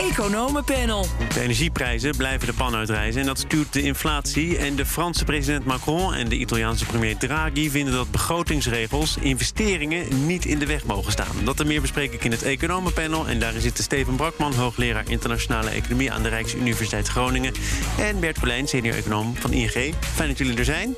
Economenpanel. 0.00 1.06
De 1.34 1.40
energieprijzen 1.40 2.16
blijven 2.16 2.46
de 2.46 2.52
pan 2.52 2.74
uitreizen 2.74 3.20
en 3.20 3.26
dat 3.26 3.38
stuurt 3.38 3.72
de 3.72 3.82
inflatie. 3.82 4.58
En 4.58 4.76
de 4.76 4.86
Franse 4.86 5.24
president 5.24 5.64
Macron 5.64 6.14
en 6.14 6.28
de 6.28 6.36
Italiaanse 6.36 6.84
premier 6.84 7.16
Draghi 7.16 7.70
vinden 7.70 7.94
dat 7.94 8.10
begrotingsregels 8.10 9.16
investeringen 9.20 10.26
niet 10.26 10.44
in 10.44 10.58
de 10.58 10.66
weg 10.66 10.84
mogen 10.84 11.12
staan. 11.12 11.36
Dat 11.44 11.60
en 11.60 11.66
meer 11.66 11.80
bespreek 11.80 12.12
ik 12.12 12.24
in 12.24 12.30
het 12.30 12.42
Economenpanel. 12.42 13.26
En 13.26 13.38
daarin 13.38 13.60
zitten 13.60 13.84
Steven 13.84 14.16
Brakman, 14.16 14.54
hoogleraar 14.54 15.04
internationale 15.08 15.70
economie 15.70 16.12
aan 16.12 16.22
de 16.22 16.28
Rijksuniversiteit 16.28 17.08
Groningen. 17.08 17.52
En 17.98 18.20
Bert 18.20 18.40
Colijn, 18.40 18.68
senior 18.68 18.94
econoom 18.94 19.36
van 19.36 19.52
ING. 19.52 19.94
Fijn 20.14 20.28
dat 20.28 20.38
jullie 20.38 20.58
er 20.58 20.64
zijn. 20.64 20.94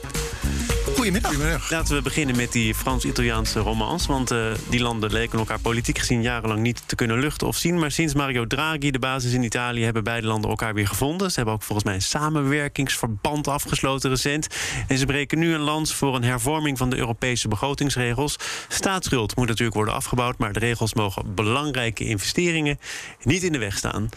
Goedemiddag. 0.98 1.70
Laten 1.70 1.94
we 1.94 2.02
beginnen 2.02 2.36
met 2.36 2.52
die 2.52 2.74
Frans-Italiaanse 2.74 3.58
romans. 3.58 4.06
Want 4.06 4.32
uh, 4.32 4.52
die 4.68 4.80
landen 4.80 5.12
leken 5.12 5.38
elkaar 5.38 5.60
politiek 5.60 5.98
gezien 5.98 6.22
jarenlang 6.22 6.60
niet 6.60 6.82
te 6.86 6.94
kunnen 6.94 7.18
luchten 7.18 7.46
of 7.46 7.56
zien. 7.56 7.78
Maar 7.78 7.90
sinds 7.90 8.14
Mario 8.14 8.46
Draghi 8.46 8.90
de 8.90 8.98
basis 8.98 9.32
in 9.32 9.42
Italië 9.42 9.84
hebben 9.84 10.04
beide 10.04 10.26
landen 10.26 10.50
elkaar 10.50 10.74
weer 10.74 10.86
gevonden. 10.86 11.30
Ze 11.30 11.36
hebben 11.36 11.54
ook 11.54 11.62
volgens 11.62 11.86
mij 11.86 11.96
een 11.96 12.02
samenwerkingsverband 12.02 13.48
afgesloten 13.48 14.10
recent. 14.10 14.46
En 14.88 14.98
ze 14.98 15.06
breken 15.06 15.38
nu 15.38 15.54
een 15.54 15.60
lans 15.60 15.94
voor 15.94 16.14
een 16.14 16.24
hervorming 16.24 16.78
van 16.78 16.90
de 16.90 16.96
Europese 16.96 17.48
begrotingsregels. 17.48 18.36
Staatsschuld 18.68 19.36
moet 19.36 19.48
natuurlijk 19.48 19.76
worden 19.76 19.94
afgebouwd, 19.94 20.38
maar 20.38 20.52
de 20.52 20.58
regels 20.58 20.94
mogen 20.94 21.34
belangrijke 21.34 22.04
investeringen 22.04 22.78
niet 23.22 23.42
in 23.42 23.52
de 23.52 23.58
weg 23.58 23.76
staan. 23.76 24.08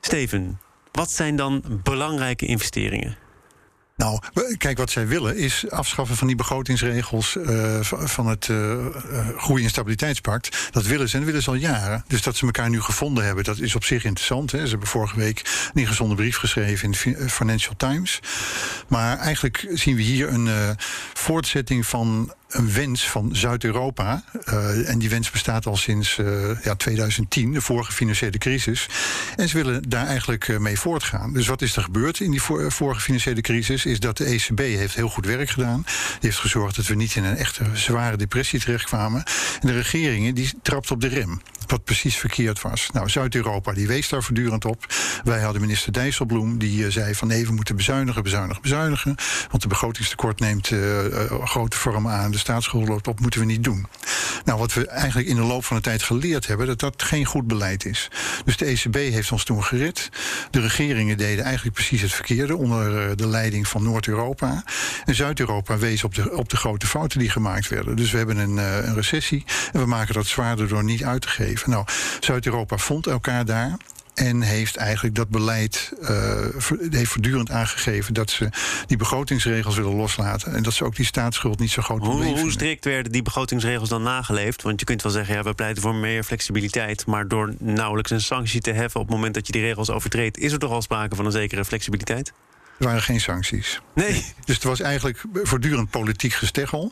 Steven, 0.00 0.60
wat 0.92 1.10
zijn 1.10 1.36
dan 1.36 1.62
belangrijke 1.82 2.46
investeringen? 2.46 3.27
Nou, 3.98 4.20
kijk, 4.56 4.78
wat 4.78 4.90
zij 4.90 5.06
willen 5.06 5.36
is 5.36 5.70
afschaffen 5.70 6.16
van 6.16 6.26
die 6.26 6.36
begrotingsregels 6.36 7.36
uh, 7.36 7.80
van 7.82 8.26
het 8.26 8.48
uh, 8.48 8.86
Groei- 9.36 9.64
en 9.64 9.70
Stabiliteitspact. 9.70 10.68
Dat 10.70 10.86
willen 10.86 11.08
ze 11.08 11.12
en 11.12 11.18
dat 11.18 11.28
willen 11.28 11.42
ze 11.42 11.50
al 11.50 11.56
jaren. 11.56 12.04
Dus 12.06 12.22
dat 12.22 12.36
ze 12.36 12.44
elkaar 12.44 12.70
nu 12.70 12.80
gevonden 12.80 13.24
hebben, 13.24 13.44
dat 13.44 13.58
is 13.58 13.74
op 13.74 13.84
zich 13.84 14.04
interessant. 14.04 14.52
Hè. 14.52 14.62
Ze 14.64 14.70
hebben 14.70 14.88
vorige 14.88 15.16
week 15.18 15.68
een 15.74 15.80
ingezonde 15.80 16.14
brief 16.14 16.36
geschreven 16.36 16.84
in 16.84 17.12
de 17.12 17.28
Financial 17.30 17.74
Times. 17.76 18.20
Maar 18.88 19.18
eigenlijk 19.18 19.66
zien 19.72 19.96
we 19.96 20.02
hier 20.02 20.32
een 20.32 20.76
voortzetting 21.12 21.86
van 21.86 22.32
een 22.48 22.72
wens 22.72 23.08
van 23.08 23.28
Zuid-Europa. 23.32 24.22
Uh, 24.48 24.88
en 24.88 24.98
die 24.98 25.08
wens 25.08 25.30
bestaat 25.30 25.66
al 25.66 25.76
sinds 25.76 26.18
uh, 26.18 26.62
ja, 26.62 26.74
2010, 26.74 27.52
de 27.52 27.60
vorige 27.60 27.92
financiële 27.92 28.38
crisis. 28.38 28.88
En 29.36 29.48
ze 29.48 29.56
willen 29.56 29.88
daar 29.88 30.06
eigenlijk 30.06 30.48
uh, 30.48 30.58
mee 30.58 30.78
voortgaan. 30.78 31.32
Dus 31.32 31.46
wat 31.46 31.62
is 31.62 31.76
er 31.76 31.82
gebeurd 31.82 32.20
in 32.20 32.30
die 32.30 32.42
vorige 32.42 33.00
financiële 33.00 33.40
crisis? 33.40 33.86
Is 33.86 34.00
dat 34.00 34.16
de 34.16 34.24
ECB 34.24 34.58
heeft 34.58 34.94
heel 34.94 35.08
goed 35.08 35.26
werk 35.26 35.50
gedaan. 35.50 35.82
Die 35.84 36.16
heeft 36.20 36.38
gezorgd 36.38 36.76
dat 36.76 36.86
we 36.86 36.94
niet 36.94 37.14
in 37.14 37.24
een 37.24 37.36
echte 37.36 37.64
zware 37.72 38.16
depressie 38.16 38.60
terechtkwamen. 38.60 39.22
En 39.60 39.66
de 39.66 39.72
regeringen 39.72 40.34
die 40.34 40.52
trapt 40.62 40.90
op 40.90 41.00
de 41.00 41.08
rem 41.08 41.40
wat 41.66 41.84
precies 41.84 42.16
verkeerd 42.16 42.62
was. 42.62 42.90
Nou, 42.92 43.08
Zuid-Europa 43.08 43.72
die 43.72 43.86
wees 43.86 44.08
daar 44.08 44.22
voortdurend 44.22 44.64
op. 44.64 44.86
Wij 45.24 45.40
hadden 45.40 45.60
minister 45.60 45.92
Dijsselbloem 45.92 46.58
die 46.58 46.90
zei 46.90 47.14
van 47.14 47.28
we 47.28 47.52
moeten 47.52 47.76
bezuinigen, 47.76 48.22
bezuinigen, 48.22 48.62
bezuinigen. 48.62 49.14
Want 49.50 49.62
de 49.62 49.68
begrotingstekort 49.68 50.40
neemt 50.40 50.70
grote 51.44 51.76
vorm 51.76 52.08
aan. 52.08 52.30
De 52.38 52.44
staatsschuld 52.44 52.88
loopt 52.88 53.08
op, 53.08 53.20
moeten 53.20 53.40
we 53.40 53.46
niet 53.46 53.64
doen. 53.64 53.86
Nou, 54.44 54.58
wat 54.58 54.74
we 54.74 54.86
eigenlijk 54.86 55.28
in 55.28 55.36
de 55.36 55.42
loop 55.42 55.64
van 55.64 55.76
de 55.76 55.82
tijd 55.82 56.02
geleerd 56.02 56.46
hebben, 56.46 56.66
dat 56.66 56.80
dat 56.80 57.02
geen 57.02 57.24
goed 57.24 57.46
beleid 57.46 57.84
is. 57.84 58.10
Dus 58.44 58.56
de 58.56 58.64
ECB 58.64 58.94
heeft 58.94 59.32
ons 59.32 59.44
toen 59.44 59.64
gered. 59.64 60.08
De 60.50 60.60
regeringen 60.60 61.18
deden 61.18 61.44
eigenlijk 61.44 61.74
precies 61.74 62.02
het 62.02 62.12
verkeerde 62.12 62.56
onder 62.56 63.16
de 63.16 63.26
leiding 63.26 63.68
van 63.68 63.82
Noord-Europa. 63.82 64.64
En 65.04 65.14
Zuid-Europa 65.14 65.78
wees 65.78 66.04
op 66.04 66.14
de, 66.14 66.36
op 66.36 66.48
de 66.48 66.56
grote 66.56 66.86
fouten 66.86 67.18
die 67.18 67.30
gemaakt 67.30 67.68
werden. 67.68 67.96
Dus 67.96 68.10
we 68.10 68.16
hebben 68.16 68.36
een, 68.36 68.56
een 68.56 68.94
recessie 68.94 69.44
en 69.72 69.80
we 69.80 69.86
maken 69.86 70.14
dat 70.14 70.26
zwaarder 70.26 70.68
door 70.68 70.84
niet 70.84 71.04
uit 71.04 71.22
te 71.22 71.28
geven. 71.28 71.70
Nou, 71.70 71.84
Zuid-Europa 72.20 72.76
vond 72.76 73.06
elkaar 73.06 73.44
daar. 73.44 73.76
En 74.18 74.42
heeft 74.42 74.76
eigenlijk 74.76 75.14
dat 75.14 75.28
beleid 75.28 75.92
uh, 76.02 76.08
heeft 76.90 77.10
voortdurend 77.10 77.50
aangegeven 77.50 78.14
dat 78.14 78.30
ze 78.30 78.48
die 78.86 78.96
begrotingsregels 78.96 79.76
willen 79.76 79.94
loslaten. 79.94 80.54
En 80.54 80.62
dat 80.62 80.72
ze 80.72 80.84
ook 80.84 80.96
die 80.96 81.04
staatsschuld 81.04 81.58
niet 81.58 81.70
zo 81.70 81.82
groot 81.82 82.00
hoe, 82.00 82.08
probleem 82.08 82.36
Hoe 82.36 82.50
strikt 82.50 82.84
werden 82.84 83.12
die 83.12 83.22
begrotingsregels 83.22 83.88
dan 83.88 84.02
nageleefd? 84.02 84.62
Want 84.62 84.80
je 84.80 84.86
kunt 84.86 85.02
wel 85.02 85.12
zeggen, 85.12 85.34
ja, 85.34 85.42
we 85.42 85.54
pleiten 85.54 85.82
voor 85.82 85.94
meer 85.94 86.24
flexibiliteit. 86.24 87.06
Maar 87.06 87.28
door 87.28 87.54
nauwelijks 87.58 88.10
een 88.10 88.20
sanctie 88.20 88.60
te 88.60 88.72
heffen 88.72 89.00
op 89.00 89.06
het 89.06 89.14
moment 89.14 89.34
dat 89.34 89.46
je 89.46 89.52
die 89.52 89.62
regels 89.62 89.90
overtreedt, 89.90 90.38
is 90.38 90.52
er 90.52 90.58
toch 90.58 90.72
al 90.72 90.82
sprake 90.82 91.16
van 91.16 91.26
een 91.26 91.32
zekere 91.32 91.64
flexibiliteit? 91.64 92.32
Er 92.78 92.84
waren 92.84 93.02
geen 93.02 93.20
sancties. 93.20 93.80
Nee. 93.94 94.24
Dus 94.44 94.54
het 94.54 94.64
was 94.64 94.80
eigenlijk 94.80 95.24
voortdurend 95.42 95.90
politiek 95.90 96.32
gesteggel. 96.32 96.90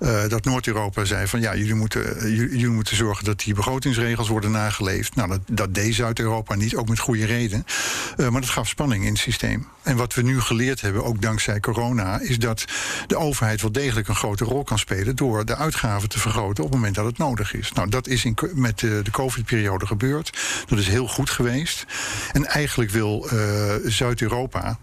Uh, 0.00 0.28
dat 0.28 0.44
Noord-Europa 0.44 1.04
zei 1.04 1.26
van 1.26 1.40
ja, 1.40 1.56
jullie 1.56 1.74
moeten, 1.74 2.32
jullie 2.32 2.68
moeten 2.68 2.96
zorgen 2.96 3.24
dat 3.24 3.40
die 3.40 3.54
begrotingsregels 3.54 4.28
worden 4.28 4.50
nageleefd. 4.50 5.14
Nou, 5.14 5.28
dat, 5.28 5.40
dat 5.46 5.74
deed 5.74 5.94
Zuid-Europa 5.94 6.54
niet, 6.54 6.76
ook 6.76 6.88
met 6.88 6.98
goede 6.98 7.26
reden. 7.26 7.64
Uh, 8.16 8.28
maar 8.28 8.40
dat 8.40 8.50
gaf 8.50 8.68
spanning 8.68 9.04
in 9.04 9.10
het 9.10 9.18
systeem. 9.18 9.66
En 9.82 9.96
wat 9.96 10.14
we 10.14 10.22
nu 10.22 10.40
geleerd 10.40 10.80
hebben, 10.80 11.04
ook 11.04 11.22
dankzij 11.22 11.60
corona, 11.60 12.20
is 12.20 12.38
dat 12.38 12.64
de 13.06 13.16
overheid 13.16 13.60
wel 13.60 13.72
degelijk 13.72 14.08
een 14.08 14.14
grote 14.14 14.44
rol 14.44 14.64
kan 14.64 14.78
spelen 14.78 15.16
door 15.16 15.44
de 15.44 15.56
uitgaven 15.56 16.08
te 16.08 16.18
vergroten 16.18 16.64
op 16.64 16.70
het 16.70 16.78
moment 16.78 16.94
dat 16.94 17.04
het 17.04 17.18
nodig 17.18 17.54
is. 17.54 17.72
Nou, 17.72 17.88
dat 17.88 18.06
is 18.06 18.24
in, 18.24 18.36
met 18.54 18.78
de, 18.78 19.00
de 19.02 19.10
COVID-periode 19.10 19.86
gebeurd. 19.86 20.38
Dat 20.66 20.78
is 20.78 20.88
heel 20.88 21.06
goed 21.06 21.30
geweest. 21.30 21.86
En 22.32 22.46
eigenlijk 22.46 22.90
wil 22.90 23.28
uh, 23.32 23.74
Zuid-Europa. 23.84 24.78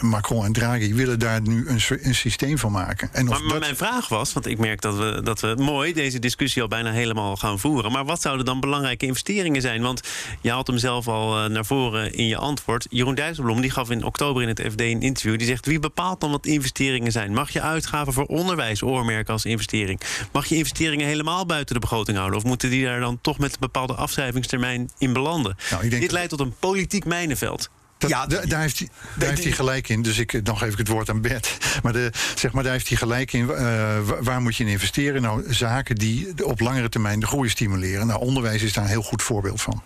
Macron 0.00 0.44
en 0.44 0.52
Draghi 0.52 0.94
willen 0.94 1.18
daar 1.18 1.40
nu 1.40 1.68
een, 1.68 1.80
een 2.02 2.14
systeem 2.14 2.58
van 2.58 2.72
maken. 2.72 3.08
En 3.12 3.24
maar, 3.24 3.40
maar 3.40 3.48
dat... 3.48 3.60
mijn 3.60 3.76
vraag 3.76 4.08
was, 4.08 4.32
want 4.32 4.46
ik 4.46 4.58
merk 4.58 4.80
dat 4.80 4.96
we, 4.96 5.20
dat 5.24 5.40
we 5.40 5.54
mooi 5.58 5.92
deze 5.92 6.18
discussie 6.18 6.62
al 6.62 6.68
bijna 6.68 6.90
helemaal 6.90 7.36
gaan 7.36 7.58
voeren. 7.58 7.92
Maar 7.92 8.04
wat 8.04 8.20
zouden 8.20 8.44
dan 8.46 8.60
belangrijke 8.60 9.06
investeringen 9.06 9.60
zijn? 9.60 9.82
Want 9.82 10.00
je 10.40 10.50
had 10.50 10.66
hem 10.66 10.78
zelf 10.78 11.08
al 11.08 11.48
naar 11.48 11.64
voren 11.64 12.14
in 12.14 12.26
je 12.26 12.36
antwoord. 12.36 12.86
Jeroen 12.90 13.14
Dijsselbloem 13.14 13.60
die 13.60 13.70
gaf 13.70 13.90
in 13.90 14.04
oktober 14.04 14.42
in 14.42 14.48
het 14.48 14.60
FD 14.60 14.80
een 14.80 15.00
interview. 15.00 15.38
Die 15.38 15.46
zegt: 15.46 15.66
wie 15.66 15.78
bepaalt 15.78 16.20
dan 16.20 16.30
wat 16.30 16.46
investeringen 16.46 17.12
zijn? 17.12 17.34
Mag 17.34 17.50
je 17.50 17.60
uitgaven 17.60 18.12
voor 18.12 18.26
onderwijs 18.26 18.82
oormerken 18.82 19.32
als 19.32 19.44
investering? 19.44 20.00
Mag 20.32 20.46
je 20.46 20.56
investeringen 20.56 21.06
helemaal 21.06 21.46
buiten 21.46 21.74
de 21.74 21.80
begroting 21.80 22.16
houden? 22.16 22.38
Of 22.38 22.44
moeten 22.44 22.70
die 22.70 22.84
daar 22.84 23.00
dan 23.00 23.18
toch 23.20 23.38
met 23.38 23.52
een 23.52 23.60
bepaalde 23.60 23.94
afschrijvingstermijn 23.94 24.90
in 24.98 25.12
belanden? 25.12 25.56
Nou, 25.70 25.88
Dit 25.88 26.12
leidt 26.12 26.30
tot 26.30 26.40
een 26.40 26.54
politiek 26.58 27.04
mijnenveld. 27.04 27.70
Dat, 28.02 28.10
ja, 28.10 28.26
daar, 28.26 28.60
heeft 28.60 28.78
hij, 28.78 28.88
daar 29.16 29.28
heeft 29.28 29.44
hij 29.44 29.52
gelijk 29.52 29.88
in. 29.88 30.02
Dus 30.02 30.18
ik, 30.18 30.44
dan 30.44 30.58
geef 30.58 30.72
ik 30.72 30.78
het 30.78 30.88
woord 30.88 31.10
aan 31.10 31.20
Bert. 31.20 31.56
Maar, 31.82 31.92
de, 31.92 32.10
zeg 32.34 32.52
maar 32.52 32.62
daar 32.62 32.72
heeft 32.72 32.88
hij 32.88 32.96
gelijk 32.96 33.32
in. 33.32 33.40
Uh, 33.40 33.98
waar 34.20 34.40
moet 34.40 34.56
je 34.56 34.64
in 34.64 34.70
investeren? 34.70 35.22
Nou, 35.22 35.52
zaken 35.52 35.96
die 35.96 36.44
op 36.44 36.60
langere 36.60 36.88
termijn 36.88 37.20
de 37.20 37.26
groei 37.26 37.48
stimuleren. 37.48 38.06
Nou, 38.06 38.20
onderwijs 38.20 38.62
is 38.62 38.72
daar 38.72 38.84
een 38.84 38.90
heel 38.90 39.02
goed 39.02 39.22
voorbeeld 39.22 39.62
van. 39.62 39.82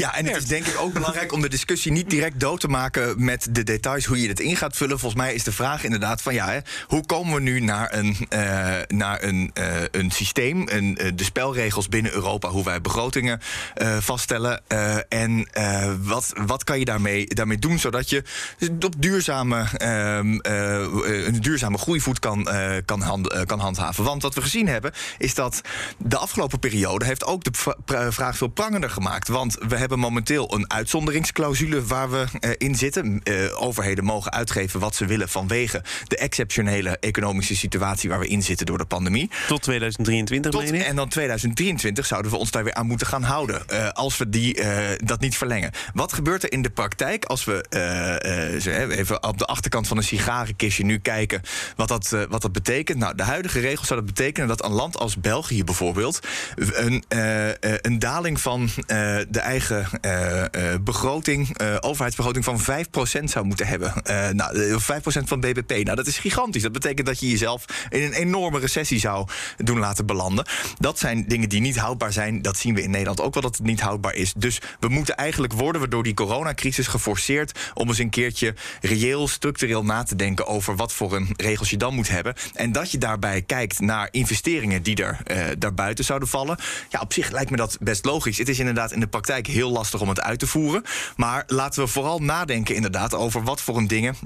Ja, 0.00 0.14
en 0.14 0.26
het 0.26 0.36
is 0.36 0.46
denk 0.46 0.66
ik 0.66 0.78
ook 0.78 0.92
belangrijk 0.92 1.32
om 1.32 1.40
de 1.40 1.48
discussie 1.48 1.92
niet 1.92 2.10
direct 2.10 2.40
dood 2.40 2.60
te 2.60 2.68
maken 2.68 3.24
met 3.24 3.48
de 3.50 3.62
details 3.62 4.04
hoe 4.04 4.22
je 4.22 4.28
het 4.28 4.40
in 4.40 4.56
gaat 4.56 4.76
vullen. 4.76 4.98
Volgens 4.98 5.22
mij 5.22 5.34
is 5.34 5.44
de 5.44 5.52
vraag 5.52 5.84
inderdaad 5.84 6.22
van 6.22 6.34
ja, 6.34 6.48
hè, 6.48 6.58
hoe 6.86 7.06
komen 7.06 7.34
we 7.34 7.40
nu 7.40 7.60
naar 7.60 7.94
een, 7.94 8.16
uh, 8.34 8.76
naar 8.88 9.22
een, 9.22 9.50
uh, 9.58 9.82
een 9.90 10.10
systeem, 10.10 10.68
een, 10.68 10.98
uh, 11.00 11.10
de 11.14 11.24
spelregels 11.24 11.88
binnen 11.88 12.12
Europa, 12.12 12.48
hoe 12.48 12.64
wij 12.64 12.80
begrotingen 12.80 13.40
vaststellen. 14.00 14.62
en 15.08 15.48
wat, 16.02 16.32
wat 16.46 16.64
kan 16.64 16.78
je 16.78 16.84
daarmee, 16.84 17.26
daarmee 17.26 17.58
doen 17.58 17.78
zodat 17.78 18.10
je 18.10 18.22
op 18.80 18.94
duurzame, 18.98 19.64
ehm, 19.76 20.38
een 20.42 21.40
duurzame 21.40 21.78
groeivoet 21.78 22.18
kan, 22.18 22.48
kan, 22.84 23.00
hand, 23.00 23.44
kan 23.44 23.58
handhaven. 23.58 24.04
Want 24.04 24.22
wat 24.22 24.34
we 24.34 24.42
gezien 24.42 24.68
hebben, 24.68 24.92
is 25.18 25.34
dat 25.34 25.60
de 25.98 26.16
afgelopen 26.16 26.58
periode 26.58 27.04
heeft 27.04 27.24
ook 27.24 27.44
de 27.44 27.50
vraag 28.10 28.36
veel 28.36 28.48
prangender 28.48 28.90
gemaakt. 28.90 29.28
Want 29.28 29.56
we 29.68 29.76
hebben 29.76 29.89
momenteel 29.98 30.54
een 30.54 30.70
uitzonderingsclausule 30.70 31.84
waar 31.84 32.10
we 32.10 32.24
uh, 32.40 32.50
in 32.58 32.74
zitten. 32.74 33.20
Uh, 33.24 33.62
overheden 33.62 34.04
mogen 34.04 34.32
uitgeven 34.32 34.80
wat 34.80 34.94
ze 34.94 35.06
willen 35.06 35.28
vanwege 35.28 35.82
de 36.06 36.16
exceptionele 36.16 36.96
economische 37.00 37.56
situatie 37.56 38.08
waar 38.08 38.18
we 38.18 38.26
in 38.26 38.42
zitten 38.42 38.66
door 38.66 38.78
de 38.78 38.84
pandemie. 38.84 39.30
Tot 39.48 39.62
2023, 39.62 40.50
Tot, 40.50 40.70
En 40.70 40.96
dan 40.96 41.08
2023 41.08 42.06
zouden 42.06 42.30
we 42.30 42.36
ons 42.36 42.50
daar 42.50 42.64
weer 42.64 42.74
aan 42.74 42.86
moeten 42.86 43.06
gaan 43.06 43.22
houden. 43.22 43.62
Uh, 43.72 43.88
als 43.88 44.18
we 44.18 44.28
die, 44.28 44.60
dat 44.96 45.20
niet 45.20 45.36
verlengen. 45.36 45.70
Wat 45.94 46.12
gebeurt 46.12 46.42
er 46.42 46.52
in 46.52 46.62
de 46.62 46.70
praktijk 46.70 47.24
als 47.24 47.44
we 47.44 47.64
even 48.90 49.22
op 49.22 49.38
de 49.38 49.44
achterkant 49.44 49.88
van 49.88 49.96
een 49.96 50.02
sigarenkistje 50.02 50.84
nu 50.84 50.98
kijken 50.98 51.42
wat 51.76 51.88
dat, 51.88 52.16
wat 52.28 52.42
dat 52.42 52.52
betekent? 52.52 52.98
Nou, 52.98 53.14
de 53.14 53.22
huidige 53.22 53.60
regels 53.60 53.86
zouden 53.86 54.14
betekenen 54.14 54.48
dat 54.48 54.64
een 54.64 54.72
land 54.72 54.98
als 54.98 55.16
België 55.16 55.64
bijvoorbeeld 55.64 56.20
een, 56.56 57.04
een 57.80 57.98
daling 57.98 58.40
van 58.40 58.68
de 59.28 59.40
eigen 59.40 59.69
eigen 59.70 60.84
begroting, 60.84 61.60
overheidsbegroting 61.80 62.44
van 62.44 62.60
5% 62.60 63.24
zou 63.24 63.44
moeten 63.44 63.66
hebben. 63.66 63.92
nou, 64.36 64.80
5% 64.80 64.84
van 65.04 65.40
BBP. 65.40 65.70
Nou, 65.70 65.96
dat 65.96 66.06
is 66.06 66.18
gigantisch. 66.18 66.62
Dat 66.62 66.72
betekent 66.72 67.06
dat 67.06 67.20
je 67.20 67.28
jezelf 67.30 67.64
in 67.88 68.02
een 68.02 68.12
enorme 68.12 68.58
recessie 68.58 68.98
zou 68.98 69.28
doen 69.56 69.78
laten 69.78 70.06
belanden. 70.06 70.46
Dat 70.78 70.98
zijn 70.98 71.24
dingen 71.28 71.48
die 71.48 71.60
niet 71.60 71.78
houdbaar 71.78 72.12
zijn. 72.12 72.42
Dat 72.42 72.56
zien 72.56 72.74
we 72.74 72.82
in 72.82 72.90
Nederland 72.90 73.20
ook 73.20 73.34
wel 73.34 73.42
dat 73.42 73.56
het 73.56 73.66
niet 73.66 73.80
houdbaar 73.80 74.14
is. 74.14 74.32
Dus 74.36 74.60
we 74.80 74.88
moeten 74.88 75.16
eigenlijk 75.16 75.52
worden 75.52 75.80
we 75.80 75.88
door 75.88 76.02
die 76.02 76.14
coronacrisis 76.14 76.86
geforceerd 76.86 77.58
om 77.74 77.88
eens 77.88 77.98
een 77.98 78.10
keertje 78.10 78.54
reëel, 78.80 79.28
structureel 79.28 79.84
na 79.84 80.02
te 80.02 80.16
denken 80.16 80.46
over 80.46 80.76
wat 80.76 80.92
voor 80.92 81.16
een 81.16 81.28
regels 81.36 81.70
je 81.70 81.76
dan 81.76 81.94
moet 81.94 82.08
hebben. 82.08 82.34
En 82.54 82.72
dat 82.72 82.90
je 82.90 82.98
daarbij 82.98 83.42
kijkt 83.42 83.80
naar 83.80 84.08
investeringen 84.10 84.82
die 84.82 84.96
er 84.96 85.18
uh, 85.26 85.44
daarbuiten 85.58 86.04
zouden 86.04 86.28
vallen. 86.28 86.58
Ja, 86.88 87.00
op 87.00 87.12
zich 87.12 87.30
lijkt 87.30 87.50
me 87.50 87.56
dat 87.56 87.76
best 87.80 88.04
logisch. 88.04 88.38
Het 88.38 88.48
is 88.48 88.58
inderdaad 88.58 88.92
in 88.92 89.00
de 89.00 89.06
praktijk 89.06 89.46
heel 89.46 89.59
lastig 89.68 90.00
om 90.00 90.08
het 90.08 90.20
uit 90.20 90.38
te 90.38 90.46
voeren. 90.46 90.82
Maar 91.16 91.44
laten 91.46 91.82
we 91.82 91.88
vooral 91.88 92.18
nadenken 92.18 92.74
inderdaad 92.74 93.14
over 93.14 93.42
wat 93.42 93.60
voor 93.60 93.76
een 93.76 93.86
dingen 93.86 94.16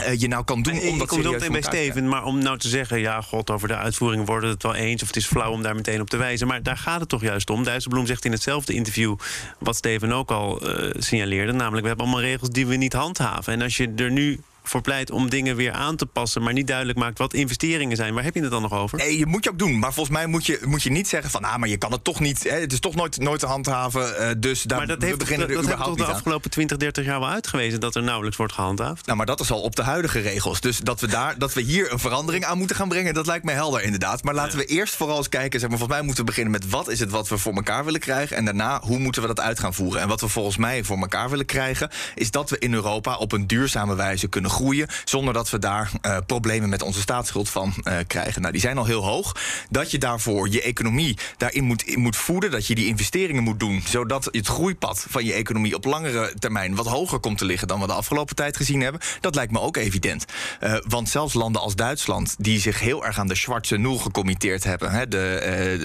uh, 0.00 0.20
je 0.20 0.28
nou 0.28 0.44
kan 0.44 0.62
doen. 0.62 0.80
om 0.80 0.98
dat 0.98 1.08
kom 1.08 1.22
meteen 1.22 1.52
bij 1.52 1.62
Steven, 1.62 2.08
maar 2.08 2.24
om 2.24 2.38
nou 2.38 2.58
te 2.58 2.68
zeggen... 2.68 3.00
ja, 3.00 3.20
god, 3.20 3.50
over 3.50 3.68
de 3.68 3.76
uitvoering 3.76 4.26
worden 4.26 4.50
het 4.50 4.62
wel 4.62 4.74
eens... 4.74 5.02
of 5.02 5.06
het 5.06 5.16
is 5.16 5.26
flauw 5.26 5.52
om 5.52 5.62
daar 5.62 5.74
meteen 5.74 6.00
op 6.00 6.10
te 6.10 6.16
wijzen. 6.16 6.46
Maar 6.46 6.62
daar 6.62 6.76
gaat 6.76 7.00
het 7.00 7.08
toch 7.08 7.22
juist 7.22 7.50
om. 7.50 7.64
Dijsselbloem 7.64 8.06
zegt 8.06 8.24
in 8.24 8.32
hetzelfde 8.32 8.72
interview... 8.72 9.16
wat 9.58 9.76
Steven 9.76 10.12
ook 10.12 10.30
al 10.30 10.68
uh, 10.68 10.94
signaleerde... 10.98 11.52
namelijk 11.52 11.82
we 11.82 11.88
hebben 11.88 12.06
allemaal 12.06 12.24
regels 12.24 12.48
die 12.48 12.66
we 12.66 12.76
niet 12.76 12.92
handhaven. 12.92 13.52
En 13.52 13.62
als 13.62 13.76
je 13.76 13.92
er 13.96 14.10
nu 14.10 14.40
voor 14.68 14.80
pleit 14.80 15.10
om 15.10 15.30
dingen 15.30 15.56
weer 15.56 15.72
aan 15.72 15.96
te 15.96 16.06
passen, 16.06 16.42
maar 16.42 16.52
niet 16.52 16.66
duidelijk 16.66 16.98
maakt 16.98 17.18
wat 17.18 17.34
investeringen 17.34 17.96
zijn. 17.96 18.14
Waar 18.14 18.24
heb 18.24 18.34
je 18.34 18.40
het 18.40 18.50
dan 18.50 18.62
nog 18.62 18.72
over? 18.72 18.98
Nee, 18.98 19.18
je 19.18 19.26
moet 19.26 19.44
je 19.44 19.50
ook 19.50 19.58
doen. 19.58 19.78
Maar 19.78 19.92
volgens 19.92 20.16
mij 20.16 20.26
moet 20.26 20.46
je, 20.46 20.60
moet 20.64 20.82
je 20.82 20.90
niet 20.90 21.08
zeggen 21.08 21.30
van, 21.30 21.44
ah, 21.44 21.56
maar 21.56 21.68
je 21.68 21.76
kan 21.76 21.92
het 21.92 22.04
toch 22.04 22.20
niet. 22.20 22.42
Hè, 22.42 22.60
het 22.60 22.72
is 22.72 22.80
toch 22.80 22.94
nooit, 22.94 23.18
nooit 23.18 23.40
te 23.40 23.46
handhaven. 23.46 24.14
Uh, 24.20 24.28
dus 24.38 24.62
daar 24.62 24.78
maar 24.78 24.86
dat 24.86 25.02
heeft, 25.02 25.18
beginnen 25.18 25.48
dat, 25.48 25.56
dat 25.56 25.66
heeft 25.66 25.84
toch 25.84 25.96
de 25.96 26.04
afgelopen 26.04 26.50
20, 26.50 26.76
30 26.76 27.04
jaar 27.04 27.20
wel 27.20 27.28
uitgewezen 27.28 27.80
dat 27.80 27.94
er 27.94 28.02
nauwelijks 28.02 28.36
wordt 28.36 28.52
gehandhaafd. 28.52 29.06
Nou, 29.06 29.16
maar 29.16 29.26
dat 29.26 29.40
is 29.40 29.50
al 29.50 29.60
op 29.60 29.76
de 29.76 29.82
huidige 29.82 30.18
regels. 30.18 30.60
Dus 30.60 30.78
dat 30.78 31.00
we 31.00 31.06
daar, 31.06 31.38
dat 31.38 31.52
we 31.52 31.60
hier 31.60 31.92
een 31.92 31.98
verandering 31.98 32.44
aan 32.44 32.58
moeten 32.58 32.76
gaan 32.76 32.88
brengen, 32.88 33.14
dat 33.14 33.26
lijkt 33.26 33.44
mij 33.44 33.54
helder 33.54 33.82
inderdaad. 33.82 34.22
Maar 34.22 34.34
laten 34.34 34.58
we 34.58 34.64
eerst 34.64 34.94
vooral 34.94 35.16
eens 35.16 35.28
kijken. 35.28 35.60
Zeg 35.60 35.68
maar, 35.68 35.78
volgens 35.78 35.98
mij 35.98 36.06
moeten 36.06 36.24
we 36.24 36.30
beginnen 36.30 36.52
met 36.52 36.70
wat 36.70 36.88
is 36.88 37.00
het 37.00 37.10
wat 37.10 37.28
we 37.28 37.38
voor 37.38 37.54
elkaar 37.54 37.84
willen 37.84 38.00
krijgen. 38.00 38.36
En 38.36 38.44
daarna 38.44 38.80
hoe 38.80 38.98
moeten 38.98 39.22
we 39.22 39.28
dat 39.28 39.40
uit 39.40 39.58
gaan 39.58 39.74
voeren. 39.74 40.00
En 40.00 40.08
wat 40.08 40.20
we 40.20 40.28
volgens 40.28 40.56
mij 40.56 40.84
voor 40.84 40.98
elkaar 40.98 41.30
willen 41.30 41.46
krijgen, 41.46 41.90
is 42.14 42.30
dat 42.30 42.50
we 42.50 42.58
in 42.58 42.74
Europa 42.74 43.16
op 43.16 43.32
een 43.32 43.46
duurzame 43.46 43.94
wijze 43.94 44.28
kunnen 44.28 44.50
groeien. 44.56 44.88
Zonder 45.04 45.34
dat 45.34 45.50
we 45.50 45.58
daar 45.58 45.90
uh, 46.02 46.16
problemen 46.26 46.68
met 46.68 46.82
onze 46.82 47.00
staatsschuld 47.00 47.48
van 47.48 47.74
uh, 47.76 47.96
krijgen. 48.06 48.40
Nou, 48.40 48.52
die 48.52 48.60
zijn 48.60 48.78
al 48.78 48.84
heel 48.84 49.04
hoog. 49.04 49.36
Dat 49.70 49.90
je 49.90 49.98
daarvoor 49.98 50.48
je 50.48 50.62
economie 50.62 51.18
daarin 51.36 51.64
moet, 51.64 51.96
moet 51.96 52.16
voeden. 52.16 52.50
Dat 52.50 52.66
je 52.66 52.74
die 52.74 52.86
investeringen 52.86 53.42
moet 53.42 53.60
doen. 53.60 53.82
Zodat 53.88 54.28
het 54.30 54.46
groeipad 54.46 55.06
van 55.08 55.24
je 55.24 55.32
economie 55.32 55.74
op 55.74 55.84
langere 55.84 56.32
termijn 56.38 56.74
wat 56.74 56.86
hoger 56.86 57.18
komt 57.18 57.38
te 57.38 57.44
liggen 57.44 57.68
dan 57.68 57.80
we 57.80 57.86
de 57.86 57.92
afgelopen 57.92 58.36
tijd 58.36 58.56
gezien 58.56 58.80
hebben. 58.80 59.00
Dat 59.20 59.34
lijkt 59.34 59.52
me 59.52 59.60
ook 59.60 59.76
evident. 59.76 60.24
Uh, 60.60 60.76
want 60.88 61.08
zelfs 61.08 61.34
landen 61.34 61.62
als 61.62 61.74
Duitsland, 61.74 62.34
die 62.38 62.60
zich 62.60 62.80
heel 62.80 63.04
erg 63.04 63.18
aan 63.18 63.28
de 63.28 63.34
zwarte 63.34 63.76
nul 63.76 63.98
gecommitteerd 63.98 64.64
hebben. 64.64 64.90
Hè, 64.90 65.08
de, 65.08 65.40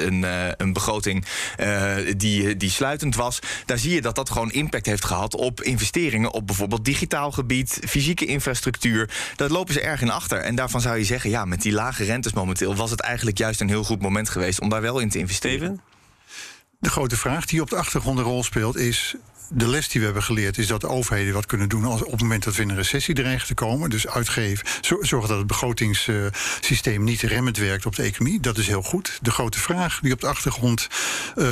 een, 0.06 0.26
een, 0.58 0.74
begroting 0.74 1.26
die, 2.18 2.58
die 2.58 2.70
sluitend 2.70 3.16
was. 3.16 3.40
Daar 3.66 3.78
zie 3.78 3.94
je 3.94 4.02
dat 4.02 4.16
dat 4.16 4.30
gewoon 4.30 4.52
impact 4.52 4.86
heeft 4.86 5.06
gehad 5.06 5.36
op 5.36 5.62
investeringen 5.62 6.32
op 6.32 6.48
bijvoorbeeld 6.48 6.86
digitaal 6.86 7.32
gebied, 7.32 7.80
fysieke 7.88 8.26
infrastructuur. 8.26 8.61
Dat 9.36 9.50
lopen 9.50 9.74
ze 9.74 9.82
erg 9.82 10.02
in 10.02 10.10
achter. 10.10 10.38
En 10.38 10.56
daarvan 10.56 10.82
zou 10.82 10.98
je 10.98 11.04
zeggen, 11.04 11.30
ja, 11.30 11.46
met 11.46 11.62
die 11.62 11.72
lage 11.72 12.04
rentes 12.04 12.34
momenteel 12.34 12.76
was 12.76 12.92
het 12.92 13.02
eigenlijk 13.02 13.38
juist 13.38 13.62
een 13.62 13.68
heel 13.68 13.84
goed 13.84 14.02
moment 14.02 14.30
geweest 14.30 14.62
om 14.62 14.70
daar 14.70 14.82
wel 14.82 15.00
in 15.00 15.10
te 15.10 15.18
investeren. 15.18 15.82
De 16.82 16.90
grote 16.90 17.18
vraag 17.18 17.46
die 17.46 17.62
op 17.62 17.70
de 17.70 17.76
achtergrond 17.76 18.18
een 18.18 18.24
rol 18.24 18.44
speelt 18.44 18.78
is 18.78 19.16
de 19.54 19.68
les 19.68 19.88
die 19.88 20.00
we 20.00 20.06
hebben 20.06 20.24
geleerd 20.24 20.58
is 20.58 20.68
dat 20.68 20.82
de 20.82 20.88
overheden 20.88 21.34
wat 21.34 21.46
kunnen 21.46 21.70
doen 21.70 21.86
als 21.86 22.04
op 22.04 22.12
het 22.12 22.22
moment 22.22 22.44
dat 22.44 22.56
we 22.56 22.62
in 22.62 22.70
een 22.70 22.76
recessie 22.76 23.16
dreigen 23.16 23.48
te 23.48 23.54
komen. 23.54 23.90
Dus 23.90 24.08
uitgeven, 24.08 24.68
zorgen 24.82 25.30
dat 25.30 25.38
het 25.38 25.48
begrotingssysteem 25.48 27.04
niet 27.04 27.22
remmend 27.22 27.58
werkt 27.58 27.86
op 27.86 27.96
de 27.96 28.04
economie. 28.04 28.40
Dat 28.40 28.58
is 28.58 28.68
heel 28.68 28.82
goed. 28.82 29.20
De 29.22 29.32
grote 29.32 29.60
vraag 29.60 30.00
die 30.00 30.14
op 30.14 30.22
de 30.22 30.28
achtergrond 30.28 30.88
uh, 31.36 31.46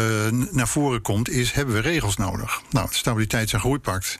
naar 0.51 0.67
voren 0.67 1.01
komt 1.01 1.29
is: 1.29 1.51
hebben 1.51 1.75
we 1.75 1.81
regels 1.81 2.15
nodig? 2.15 2.61
Nou, 2.69 2.85
het 2.85 2.95
Stabiliteits- 2.95 3.53
en 3.53 3.59
Groeipact 3.59 4.17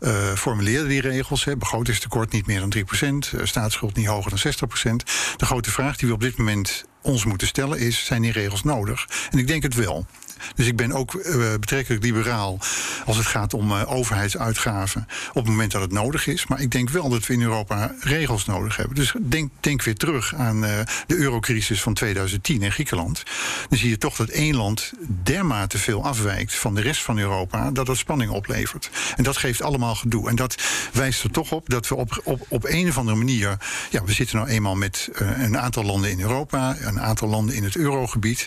uh, 0.00 0.32
formuleerde 0.34 0.88
die 0.88 1.00
regels. 1.00 1.44
Hè, 1.44 1.56
begrotingstekort 1.56 2.32
niet 2.32 2.46
meer 2.46 2.60
dan 2.60 2.74
3%, 2.76 3.34
uh, 3.34 3.40
staatsschuld 3.44 3.96
niet 3.96 4.06
hoger 4.06 4.30
dan 4.30 4.52
60%. 4.92 4.96
De 5.36 5.46
grote 5.46 5.70
vraag 5.70 5.96
die 5.96 6.08
we 6.08 6.14
op 6.14 6.20
dit 6.20 6.36
moment 6.36 6.84
ons 7.02 7.24
moeten 7.24 7.46
stellen 7.46 7.78
is: 7.78 8.04
zijn 8.04 8.22
die 8.22 8.32
regels 8.32 8.62
nodig? 8.62 9.08
En 9.30 9.38
ik 9.38 9.46
denk 9.46 9.62
het 9.62 9.74
wel. 9.74 10.06
Dus 10.54 10.66
ik 10.66 10.76
ben 10.76 10.92
ook 10.92 11.14
uh, 11.14 11.52
betrekkelijk 11.60 12.02
liberaal 12.02 12.58
als 13.06 13.16
het 13.16 13.26
gaat 13.26 13.54
om 13.54 13.70
uh, 13.70 13.92
overheidsuitgaven 13.92 15.06
op 15.28 15.42
het 15.42 15.50
moment 15.50 15.72
dat 15.72 15.80
het 15.80 15.92
nodig 15.92 16.26
is. 16.26 16.46
Maar 16.46 16.60
ik 16.60 16.70
denk 16.70 16.90
wel 16.90 17.08
dat 17.08 17.26
we 17.26 17.32
in 17.32 17.42
Europa 17.42 17.94
regels 18.00 18.46
nodig 18.46 18.76
hebben. 18.76 18.96
Dus 18.96 19.14
denk, 19.20 19.50
denk 19.60 19.82
weer 19.82 19.96
terug 19.96 20.34
aan 20.34 20.64
uh, 20.64 20.70
de 21.06 21.16
eurocrisis 21.16 21.82
van 21.82 21.94
2010 21.94 22.62
in 22.62 22.72
Griekenland. 22.72 23.22
Dan 23.68 23.78
zie 23.78 23.88
je 23.88 23.98
toch 23.98 24.16
dat 24.16 24.28
één 24.28 24.56
land 24.56 24.92
dermate 25.22 25.78
veel 25.78 26.04
afwijkt 26.04 26.54
van 26.54 26.74
de 26.74 26.80
rest 26.80 27.02
van 27.02 27.18
Europa 27.18 27.70
dat 27.70 27.86
dat 27.86 27.96
spanning 27.96 28.30
oplevert. 28.30 28.90
En 29.16 29.24
dat 29.24 29.36
geeft 29.36 29.62
allemaal 29.62 29.94
gedoe. 29.94 30.28
En 30.28 30.36
dat 30.36 30.62
wijst 30.92 31.22
er 31.24 31.30
toch 31.30 31.52
op 31.52 31.68
dat 31.68 31.88
we 31.88 31.94
op, 31.94 32.20
op, 32.24 32.46
op 32.48 32.64
een 32.64 32.88
of 32.88 32.98
andere 32.98 33.16
manier. 33.16 33.58
Ja, 33.90 34.04
we 34.04 34.12
zitten 34.12 34.36
nou 34.36 34.48
eenmaal 34.48 34.76
met 34.76 35.08
een 35.14 35.58
aantal 35.58 35.84
landen 35.84 36.10
in 36.10 36.20
Europa, 36.20 36.76
een 36.80 37.00
aantal 37.00 37.28
landen 37.28 37.54
in 37.54 37.64
het 37.64 37.76
eurogebied. 37.76 38.46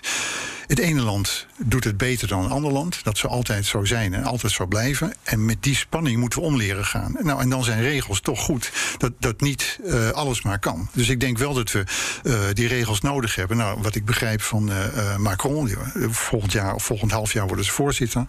Het 0.68 0.80
ene 0.80 1.02
land 1.02 1.46
doet 1.58 1.84
het 1.84 1.98
beter 1.98 2.28
dan 2.28 2.44
een 2.44 2.52
ander 2.52 2.72
land. 2.72 3.04
Dat 3.04 3.18
zal 3.18 3.30
altijd 3.30 3.66
zo 3.66 3.86
zijn 3.86 4.14
en 4.14 4.24
altijd 4.24 4.52
zo 4.52 4.66
blijven. 4.66 5.14
En 5.24 5.46
met 5.46 5.64
die 5.64 5.76
spanning 5.76 6.20
moeten 6.20 6.40
we 6.40 6.46
om 6.46 6.56
leren 6.56 6.86
gaan. 6.86 7.16
Nou, 7.22 7.42
en 7.42 7.50
dan 7.50 7.64
zijn 7.64 7.82
regels 7.82 8.20
toch 8.20 8.40
goed 8.40 8.72
dat, 8.98 9.12
dat 9.20 9.42
niet 9.42 9.80
uh, 9.86 10.10
alles 10.10 10.42
maar 10.42 10.60
kan. 10.60 10.90
Dus 10.94 11.10
ik 11.10 11.20
denk 11.20 11.38
wel 11.38 11.54
dat 11.54 11.72
we 11.72 11.84
uh, 12.24 12.40
die 12.54 12.68
regels 12.68 13.02
nodig 13.02 13.36
hebben. 13.36 13.58
Nou, 13.58 13.82
wat 13.82 13.96
ik 13.96 14.06
begrijp 14.06 14.42
van 14.42 14.72
uh, 14.72 15.18
Macron, 15.18 15.70
volgend 16.10 16.52
jaar 16.52 16.74
of 16.74 16.84
volgend 16.84 17.12
half 17.12 17.34
jaar 17.34 17.48
worden 17.48 17.66
ze 17.66 17.72
voorzitter. 17.72 18.26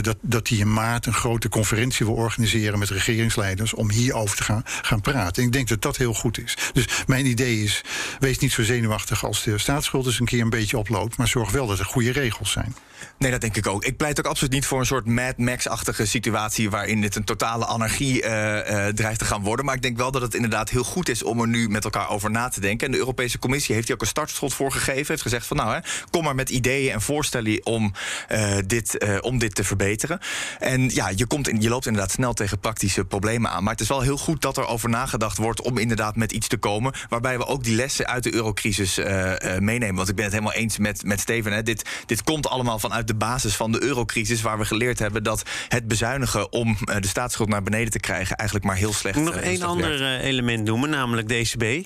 dat, 0.00 0.16
dat 0.20 0.48
hij 0.48 0.58
in 0.58 0.72
maart 0.72 1.06
een 1.06 1.14
grote 1.14 1.48
conferentie 1.48 2.06
wil 2.06 2.14
organiseren 2.14 2.78
met 2.78 2.90
regeringsleiders 2.90 3.74
om 3.74 3.90
hierover 3.90 4.36
te 4.36 4.42
gaan, 4.42 4.62
gaan 4.64 5.00
praten. 5.00 5.42
En 5.42 5.48
ik 5.48 5.52
denk 5.52 5.68
dat 5.68 5.82
dat 5.82 5.96
heel 5.96 6.14
goed 6.14 6.38
is. 6.38 6.56
Dus 6.72 6.86
mijn 7.06 7.26
idee 7.26 7.62
is: 7.62 7.80
wees 8.18 8.38
niet 8.38 8.52
zo 8.52 8.62
zenuwachtig 8.62 9.24
als 9.24 9.42
de 9.42 9.58
staatsschuld 9.58 10.06
eens 10.06 10.20
een 10.20 10.26
keer 10.26 10.40
een 10.40 10.50
beetje 10.50 10.78
oploopt, 10.78 11.16
maar 11.16 11.28
zorg 11.28 11.50
wel 11.50 11.66
dat 11.66 11.78
er 11.78 11.84
goede 11.84 12.12
regels 12.12 12.50
zijn. 12.50 12.57
Nee, 13.18 13.30
dat 13.30 13.40
denk 13.40 13.56
ik 13.56 13.66
ook. 13.66 13.84
Ik 13.84 13.96
pleit 13.96 14.18
ook 14.18 14.26
absoluut 14.26 14.52
niet 14.52 14.66
voor 14.66 14.78
een 14.80 14.86
soort 14.86 15.06
Mad 15.06 15.36
Max-achtige 15.36 16.06
situatie 16.06 16.70
waarin 16.70 17.00
dit 17.00 17.16
een 17.16 17.24
totale 17.24 17.64
anarchie 17.64 18.22
uh, 18.22 18.56
uh, 18.56 18.86
dreigt 18.86 19.18
te 19.18 19.24
gaan 19.24 19.42
worden. 19.42 19.64
Maar 19.64 19.74
ik 19.74 19.82
denk 19.82 19.96
wel 19.96 20.10
dat 20.10 20.22
het 20.22 20.34
inderdaad 20.34 20.70
heel 20.70 20.84
goed 20.84 21.08
is 21.08 21.22
om 21.22 21.40
er 21.40 21.48
nu 21.48 21.68
met 21.68 21.84
elkaar 21.84 22.10
over 22.10 22.30
na 22.30 22.48
te 22.48 22.60
denken. 22.60 22.86
En 22.86 22.92
de 22.92 22.98
Europese 22.98 23.38
Commissie 23.38 23.74
heeft 23.74 23.86
hier 23.86 23.96
ook 23.96 24.02
een 24.02 24.08
startschot 24.08 24.54
voor 24.54 24.72
gegeven. 24.72 25.06
Heeft 25.06 25.22
gezegd 25.22 25.46
van 25.46 25.56
nou, 25.56 25.74
hè, 25.74 25.78
kom 26.10 26.24
maar 26.24 26.34
met 26.34 26.50
ideeën 26.50 26.92
en 26.92 27.00
voorstellen 27.00 27.66
om, 27.66 27.92
uh, 28.32 28.56
dit, 28.66 29.20
om 29.20 29.38
dit 29.38 29.54
te 29.54 29.64
verbeteren. 29.64 30.18
En 30.58 30.88
ja, 30.88 31.08
je, 31.14 31.26
komt 31.26 31.48
in, 31.48 31.60
je 31.60 31.68
loopt 31.68 31.86
inderdaad 31.86 32.12
snel 32.12 32.32
tegen 32.32 32.58
praktische 32.58 33.04
problemen 33.04 33.50
aan. 33.50 33.62
Maar 33.62 33.72
het 33.72 33.82
is 33.82 33.88
wel 33.88 34.00
heel 34.00 34.18
goed 34.18 34.42
dat 34.42 34.56
er 34.56 34.66
over 34.66 34.88
nagedacht 34.88 35.36
wordt 35.36 35.62
om 35.62 35.78
inderdaad 35.78 36.16
met 36.16 36.32
iets 36.32 36.48
te 36.48 36.56
komen. 36.56 36.92
Waarbij 37.08 37.38
we 37.38 37.46
ook 37.46 37.64
die 37.64 37.74
lessen 37.74 38.06
uit 38.06 38.22
de 38.22 38.34
eurocrisis 38.34 38.96
meenemen. 39.58 39.94
Want 39.94 40.08
ik 40.08 40.14
ben 40.14 40.24
het 40.24 40.32
helemaal 40.34 40.54
eens 40.54 40.78
met, 40.78 41.04
met 41.04 41.20
Steven. 41.20 41.52
Hè. 41.52 41.62
Dit, 41.62 41.88
dit 42.06 42.22
komt 42.24 42.47
allemaal 42.48 42.78
vanuit 42.78 43.06
de 43.06 43.14
basis 43.14 43.56
van 43.56 43.72
de 43.72 43.82
eurocrisis, 43.82 44.40
waar 44.40 44.58
we 44.58 44.64
geleerd 44.64 44.98
hebben 44.98 45.22
dat 45.22 45.42
het 45.68 45.88
bezuinigen 45.88 46.52
om 46.52 46.68
uh, 46.68 46.96
de 47.00 47.08
staatsschuld 47.08 47.48
naar 47.48 47.62
beneden 47.62 47.90
te 47.90 48.00
krijgen 48.00 48.36
eigenlijk 48.36 48.68
maar 48.68 48.76
heel 48.76 48.92
slecht 48.92 49.16
is. 49.16 49.24
Nog 49.24 49.36
uh, 49.36 49.40
één 49.40 49.62
ander 49.62 50.00
uh, 50.00 50.24
element 50.24 50.64
noemen, 50.64 50.90
namelijk 50.90 51.28
DCB. 51.28 51.84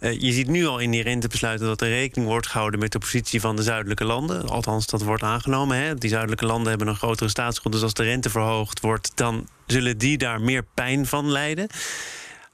je 0.00 0.32
ziet 0.32 0.48
nu 0.48 0.66
al 0.66 0.78
in 0.78 0.90
die 0.90 1.02
rentebesluiten 1.02 1.66
dat 1.66 1.80
er 1.80 1.88
rekening 1.88 2.30
wordt 2.30 2.46
gehouden 2.46 2.80
met 2.80 2.92
de 2.92 2.98
positie 2.98 3.40
van 3.40 3.56
de 3.56 3.62
zuidelijke 3.62 4.04
landen. 4.04 4.48
Althans, 4.48 4.86
dat 4.86 5.02
wordt 5.02 5.22
aangenomen. 5.22 5.76
Hè. 5.76 5.94
Die 5.94 6.10
zuidelijke 6.10 6.46
landen 6.46 6.68
hebben 6.68 6.88
een 6.88 6.96
grotere 6.96 7.30
staatsschuld. 7.30 7.74
Dus 7.74 7.82
als 7.82 7.94
de 7.94 8.02
rente 8.02 8.30
verhoogd 8.30 8.80
wordt, 8.80 9.12
dan 9.14 9.48
zullen 9.66 9.98
die 9.98 10.18
daar 10.18 10.40
meer 10.40 10.64
pijn 10.74 11.06
van 11.06 11.30
lijden. 11.30 11.68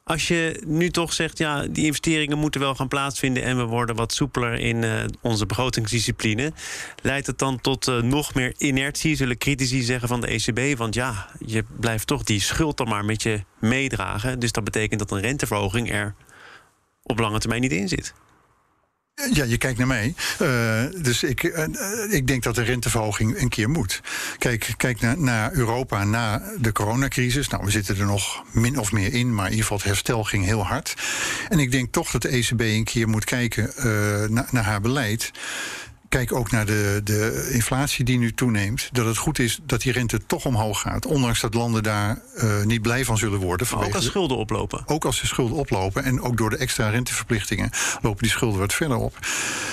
Als 0.04 0.28
je 0.28 0.62
nu 0.66 0.90
toch 0.90 1.12
zegt, 1.12 1.38
ja, 1.38 1.66
die 1.66 1.84
investeringen 1.84 2.38
moeten 2.38 2.61
wel 2.61 2.75
gaan 2.75 2.88
plaatsvinden 2.88 3.42
en 3.42 3.56
we 3.56 3.64
worden 3.64 3.96
wat 3.96 4.12
soepeler 4.12 4.54
in 4.54 4.82
uh, 4.82 5.04
onze 5.20 5.46
begrotingsdiscipline, 5.46 6.52
leidt 7.02 7.26
het 7.26 7.38
dan 7.38 7.61
tot 7.61 7.88
uh, 7.88 8.02
nog 8.02 8.34
meer 8.34 8.54
inertie, 8.58 9.16
zullen 9.16 9.38
critici 9.38 9.82
zeggen 9.82 10.08
van 10.08 10.20
de 10.20 10.26
ECB? 10.26 10.78
Want 10.78 10.94
ja, 10.94 11.30
je 11.46 11.64
blijft 11.80 12.06
toch 12.06 12.23
die 12.23 12.40
schuld 12.40 12.76
dan 12.76 12.88
maar 12.88 13.04
met 13.04 13.23
je 13.23 13.44
meedragen. 13.58 14.38
Dus 14.38 14.52
dat 14.52 14.64
betekent 14.64 15.00
dat 15.00 15.11
een 15.11 15.20
renteverhoging 15.20 15.92
er 15.92 16.14
op 17.02 17.18
lange 17.18 17.38
termijn 17.38 17.61
niet 17.61 17.73
in 17.73 17.88
zit. 17.88 18.14
Ja, 19.14 19.44
je 19.44 19.59
kijkt 19.59 19.78
naar 19.78 19.87
mij. 19.87 20.14
Uh, 20.42 20.83
dus 21.02 21.23
ik, 21.23 21.42
uh, 21.42 21.64
ik 22.11 22.26
denk 22.26 22.42
dat 22.42 22.54
de 22.54 22.62
renteverhoging 22.62 23.40
een 23.40 23.49
keer 23.49 23.71
moet. 23.71 24.00
Kijk, 24.38 24.75
kijk 24.76 25.00
naar, 25.00 25.18
naar 25.18 25.52
Europa 25.52 26.04
na 26.04 26.42
de 26.61 26.73
coronacrisis. 26.73 27.49
Nou, 27.49 27.64
we 27.64 27.71
zitten 27.71 27.99
er 27.99 28.06
nog 28.06 28.44
min 28.52 28.78
of 28.78 28.92
meer 28.92 29.12
in, 29.12 29.35
maar 29.35 29.44
in 29.44 29.50
ieder 29.50 29.62
geval 29.62 29.78
het 29.78 29.87
herstel 29.87 30.25
ging 30.25 30.44
heel 30.44 30.66
hard. 30.66 30.94
En 31.49 31.59
ik 31.59 31.71
denk 31.71 31.92
toch 31.92 32.11
dat 32.11 32.23
de 32.23 32.28
ECB 32.28 32.61
een 32.61 32.85
keer 32.85 33.09
moet 33.09 33.25
kijken 33.25 33.73
na, 34.33 34.47
naar 34.50 34.64
haar 34.64 34.80
beleid. 34.80 35.30
Kijk 36.14 36.33
ook 36.33 36.50
naar 36.50 36.66
de, 36.66 37.00
de 37.04 37.49
inflatie 37.52 38.04
die 38.04 38.18
nu 38.18 38.33
toeneemt. 38.33 38.88
Dat 38.92 39.06
het 39.06 39.16
goed 39.16 39.38
is 39.38 39.59
dat 39.62 39.80
die 39.80 39.92
rente 39.92 40.26
toch 40.26 40.44
omhoog 40.44 40.80
gaat. 40.80 41.06
Ondanks 41.06 41.40
dat 41.40 41.54
landen 41.54 41.83
daar 41.83 42.18
uh, 42.37 42.62
niet 42.62 42.83
blij 42.83 43.04
van 43.04 43.18
zullen 43.18 43.38
worden. 43.38 43.66
Maar 43.75 43.87
ook 43.87 43.94
als 43.94 44.04
schulden 44.04 44.37
oplopen. 44.37 44.83
Ook 44.87 45.04
als 45.04 45.21
de 45.21 45.26
schulden 45.26 45.56
oplopen. 45.56 46.04
En 46.04 46.21
ook 46.21 46.37
door 46.37 46.50
de 46.50 46.56
extra 46.56 46.88
renteverplichtingen 46.88 47.71
lopen 48.02 48.23
die 48.23 48.30
schulden 48.30 48.59
wat 48.59 48.75
verder 48.75 48.97
op. 48.97 49.18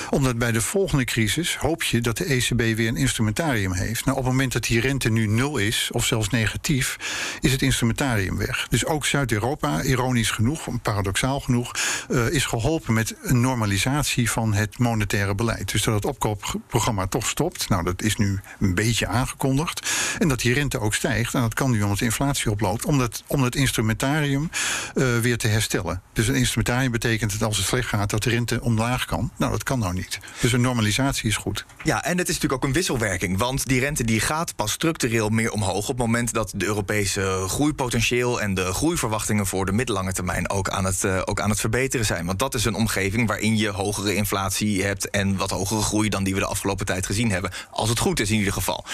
Omdat 0.10 0.38
bij 0.38 0.52
de 0.52 0.62
volgende 0.62 1.04
crisis 1.04 1.58
hoop 1.58 1.84
je 1.84 2.02
dat 2.02 2.18
de 2.18 2.26
ECB 2.26 2.76
weer 2.78 2.88
een 2.88 2.96
instrumentarium 2.96 3.74
heeft. 3.74 4.06
Nou, 4.06 4.18
op 4.18 4.24
het 4.24 4.32
moment 4.32 4.54
dat 4.54 4.64
die 4.64 4.80
rente 4.80 5.10
nu 5.10 5.28
nul 5.28 5.58
is, 5.58 5.90
of 5.92 6.06
zelfs 6.06 6.30
negatief, 6.30 6.98
is 7.40 7.52
het 7.52 7.62
instrumentarium 7.62 8.38
weg. 8.38 8.68
Dus 8.70 8.86
ook 8.86 9.06
Zuid-Europa, 9.06 9.84
ironisch 9.84 10.32
genoeg, 10.32 10.68
paradoxaal 10.82 11.40
genoeg, 11.40 11.72
uh, 12.10 12.34
is 12.34 12.46
geholpen 12.46 12.94
met 12.94 13.16
een 13.22 13.42
normalisatie 13.42 14.32
van 14.32 14.54
het 14.54 14.78
monetaire 14.78 15.36
beleid. 15.36 15.72
Dus 15.72 15.84
dat 15.84 15.94
het 15.94 16.06
opkoopprogramma 16.32 17.08
toch 17.08 17.28
stopt. 17.28 17.70
Nou, 17.70 17.84
dat 17.84 18.02
is 18.02 18.16
nu 18.16 18.40
een 18.60 18.76
beetje 18.76 19.08
aangekondigd. 19.08 19.90
En 20.20 20.28
dat 20.28 20.40
die 20.40 20.54
rente 20.54 20.80
ook 20.80 20.94
stijgt. 20.94 21.34
En 21.34 21.42
dat 21.42 21.54
kan 21.54 21.72
nu 21.72 21.82
omdat 21.82 21.98
de 21.98 22.06
inflatie 22.06 22.52
oploopt. 22.52 22.86
Om, 22.86 22.98
dat, 22.98 23.24
om 23.28 23.50
instrumentarium 23.50 24.50
uh, 24.96 25.18
weer 25.18 25.38
te 25.38 25.48
herstellen. 25.48 26.02
Dus 26.14 26.28
een 26.28 26.36
instrumentarium 26.36 26.92
betekent 26.92 27.32
dat 27.32 27.48
als 27.48 27.58
het 27.58 27.66
slecht 27.66 27.88
gaat, 27.88 28.10
dat 28.10 28.24
de 28.24 28.30
rente 28.30 28.62
omlaag 28.62 29.06
kan. 29.06 29.32
Nou, 29.38 29.52
dat 29.52 29.64
kan 29.64 29.80
nou 29.80 29.94
niet. 29.94 30.20
Dus 30.40 30.52
een 30.52 30.62
normalisatie 30.62 31.30
is 31.30 31.36
goed. 31.36 31.66
Ja, 31.84 32.04
en 32.04 32.18
het 32.18 32.30
is 32.30 32.34
natuurlijk 32.34 32.64
ook 32.64 32.68
een 32.70 32.76
wisselwerking. 32.76 33.38
Want 33.38 33.68
die 33.68 33.80
rente 33.80 34.04
die 34.04 34.20
gaat 34.20 34.56
pas 34.56 34.72
structureel 34.72 35.30
meer 35.30 35.52
omhoog. 35.52 35.90
op 35.90 35.98
het 35.98 35.98
moment 35.98 36.34
dat 36.34 36.54
de 36.56 36.66
Europese 36.66 37.44
groeipotentieel 37.48 38.42
en 38.42 38.54
de 38.54 38.74
groeiverwachtingen 38.74 39.46
voor 39.46 39.66
de 39.66 39.72
middellange 39.72 40.14
termijn 40.14 40.50
ook 40.50 40.70
aan 40.70 40.86
het, 40.86 41.04
uh, 41.04 41.22
ook 41.26 41.40
aan 41.40 41.50
het 41.50 41.60
verbeteren 41.60 42.06
zijn. 42.06 42.26
Want 42.26 42.40
dat 42.40 42.54
is 42.54 42.66
een 42.66 42.76
omgeving 42.76 43.28
waarin 43.28 43.58
je 43.58 43.70
hogere 43.70 44.16
inflatie 44.16 44.84
hebt 44.84 45.10
en 45.10 45.38
wat 45.38 45.50
hogere 45.50 45.82
groei 45.82 46.10
dan 46.10 46.21
die 46.24 46.34
we 46.34 46.40
de 46.40 46.46
afgelopen 46.46 46.86
tijd 46.86 47.06
gezien 47.06 47.32
hebben. 47.32 47.52
Als 47.72 47.90
het 47.90 48.00
goed 48.00 48.20
is 48.20 48.32
in 48.32 48.38
ieder 48.38 48.54
geval. 48.54 48.86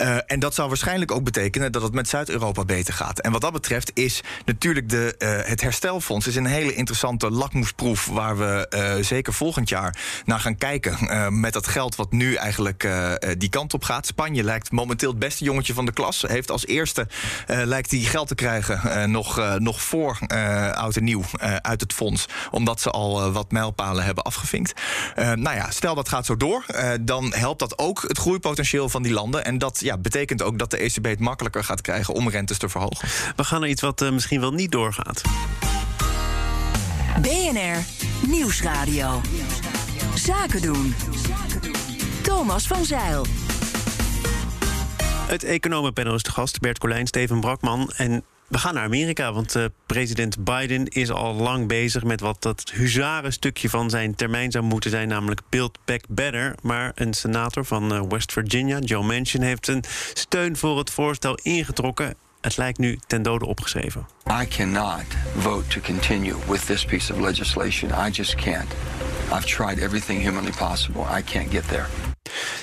Uh, 0.00 0.16
en 0.26 0.40
dat 0.40 0.54
zou 0.54 0.68
waarschijnlijk 0.68 1.10
ook 1.10 1.24
betekenen 1.24 1.72
dat 1.72 1.82
het 1.82 1.92
met 1.92 2.08
Zuid-Europa 2.08 2.64
beter 2.64 2.94
gaat. 2.94 3.20
En 3.20 3.32
wat 3.32 3.40
dat 3.40 3.52
betreft 3.52 3.90
is 3.94 4.20
natuurlijk 4.44 4.88
de, 4.88 5.14
uh, 5.18 5.48
het 5.48 5.60
herstelfonds 5.60 6.26
is 6.26 6.36
een 6.36 6.46
hele 6.46 6.74
interessante 6.74 7.30
lakmoesproef 7.30 8.06
waar 8.06 8.38
we 8.38 8.66
uh, 8.98 9.04
zeker 9.04 9.32
volgend 9.32 9.68
jaar 9.68 9.96
naar 10.24 10.40
gaan 10.40 10.56
kijken. 10.56 11.40
met 11.40 11.52
dat 11.52 11.66
geld 11.66 11.96
wat 11.96 12.12
nu 12.12 12.34
eigenlijk 12.34 12.88
die 13.38 13.48
kant 13.48 13.74
op 13.74 13.84
gaat. 13.84 14.06
Spanje 14.06 14.42
lijkt 14.42 14.70
momenteel 14.70 15.10
het 15.10 15.18
beste 15.18 15.44
jongetje 15.44 15.74
van 15.74 15.86
de 15.86 15.92
klas. 15.92 16.22
Heeft 16.22 16.50
als 16.50 16.66
eerste 16.66 17.06
lijkt 17.46 17.90
hij 17.90 18.00
geld 18.00 18.28
te 18.28 18.34
krijgen 18.34 19.10
nog, 19.10 19.58
nog 19.58 19.82
voor 19.82 20.18
oud 20.72 20.96
en 20.96 21.04
nieuw 21.04 21.24
uit 21.60 21.80
het 21.80 21.92
fonds. 21.92 22.26
Omdat 22.50 22.80
ze 22.80 22.90
al 22.90 23.32
wat 23.32 23.50
mijlpalen 23.50 24.04
hebben 24.04 24.24
afgevinkt. 24.24 24.80
nou 25.14 25.56
ja, 25.56 25.70
stel 25.70 25.94
dat 25.94 26.08
gaat 26.08 26.26
zo 26.26 26.36
door. 26.36 26.61
Dan 27.00 27.34
helpt 27.34 27.58
dat 27.58 27.78
ook 27.78 28.02
het 28.02 28.18
groeipotentieel 28.18 28.88
van 28.88 29.02
die 29.02 29.12
landen. 29.12 29.44
En 29.44 29.58
dat 29.58 29.80
ja, 29.80 29.98
betekent 29.98 30.42
ook 30.42 30.58
dat 30.58 30.70
de 30.70 30.76
ECB 30.76 31.04
het 31.04 31.20
makkelijker 31.20 31.64
gaat 31.64 31.80
krijgen 31.80 32.14
om 32.14 32.28
rentes 32.28 32.58
te 32.58 32.68
verhogen. 32.68 33.08
We 33.36 33.44
gaan 33.44 33.60
naar 33.60 33.68
iets 33.68 33.82
wat 33.82 34.02
uh, 34.02 34.10
misschien 34.10 34.40
wel 34.40 34.52
niet 34.52 34.72
doorgaat. 34.72 35.22
BNR 37.20 37.84
Nieuwsradio. 38.26 39.20
Zaken 40.14 40.62
doen. 40.62 40.94
Thomas 42.22 42.66
van 42.66 42.84
Zeil. 42.84 43.26
Het 45.26 45.44
economenpanel 45.44 46.14
is 46.14 46.22
de 46.22 46.30
gast, 46.30 46.60
Bert 46.60 46.78
Colijn, 46.78 47.06
Steven 47.06 47.40
Brakman. 47.40 47.92
En 47.96 48.24
we 48.52 48.58
gaan 48.58 48.74
naar 48.74 48.84
Amerika, 48.84 49.32
want 49.32 49.56
uh, 49.56 49.64
president 49.86 50.44
Biden 50.44 50.86
is 50.86 51.10
al 51.10 51.34
lang 51.34 51.68
bezig 51.68 52.04
met 52.04 52.20
wat 52.20 52.42
dat 52.42 52.70
huzarenstukje 52.74 53.68
van 53.68 53.90
zijn 53.90 54.14
termijn 54.14 54.50
zou 54.50 54.64
moeten 54.64 54.90
zijn, 54.90 55.08
namelijk 55.08 55.40
Build 55.48 55.78
Back 55.84 56.02
Better. 56.08 56.54
Maar 56.62 56.92
een 56.94 57.14
senator 57.14 57.64
van 57.64 57.94
uh, 57.94 58.02
West 58.08 58.32
Virginia, 58.32 58.78
Joe 58.78 59.02
Manchin, 59.02 59.42
heeft 59.42 59.68
een 59.68 59.84
steun 60.12 60.56
voor 60.56 60.78
het 60.78 60.90
voorstel 60.90 61.38
ingetrokken. 61.42 62.14
Het 62.40 62.56
lijkt 62.56 62.78
nu 62.78 62.98
ten 63.06 63.22
dode 63.22 63.46
opgeschreven. 63.46 64.06
I 64.42 64.48
cannot 64.48 65.04
vote 65.36 65.66
to 65.66 65.80
continue 65.80 66.36
with 66.48 66.66
this 66.66 66.84
piece 66.84 67.12
of 67.12 67.20
legislation. 67.20 68.06
I 68.06 68.10
just 68.10 68.34
can't. 68.34 68.74
I've 69.32 69.46
tried 69.46 69.78
everything 69.78 70.20
humanly 70.20 70.52
possible. 70.58 71.02
I 71.18 71.22
can't 71.22 71.50
get 71.50 71.68
there. 71.68 71.86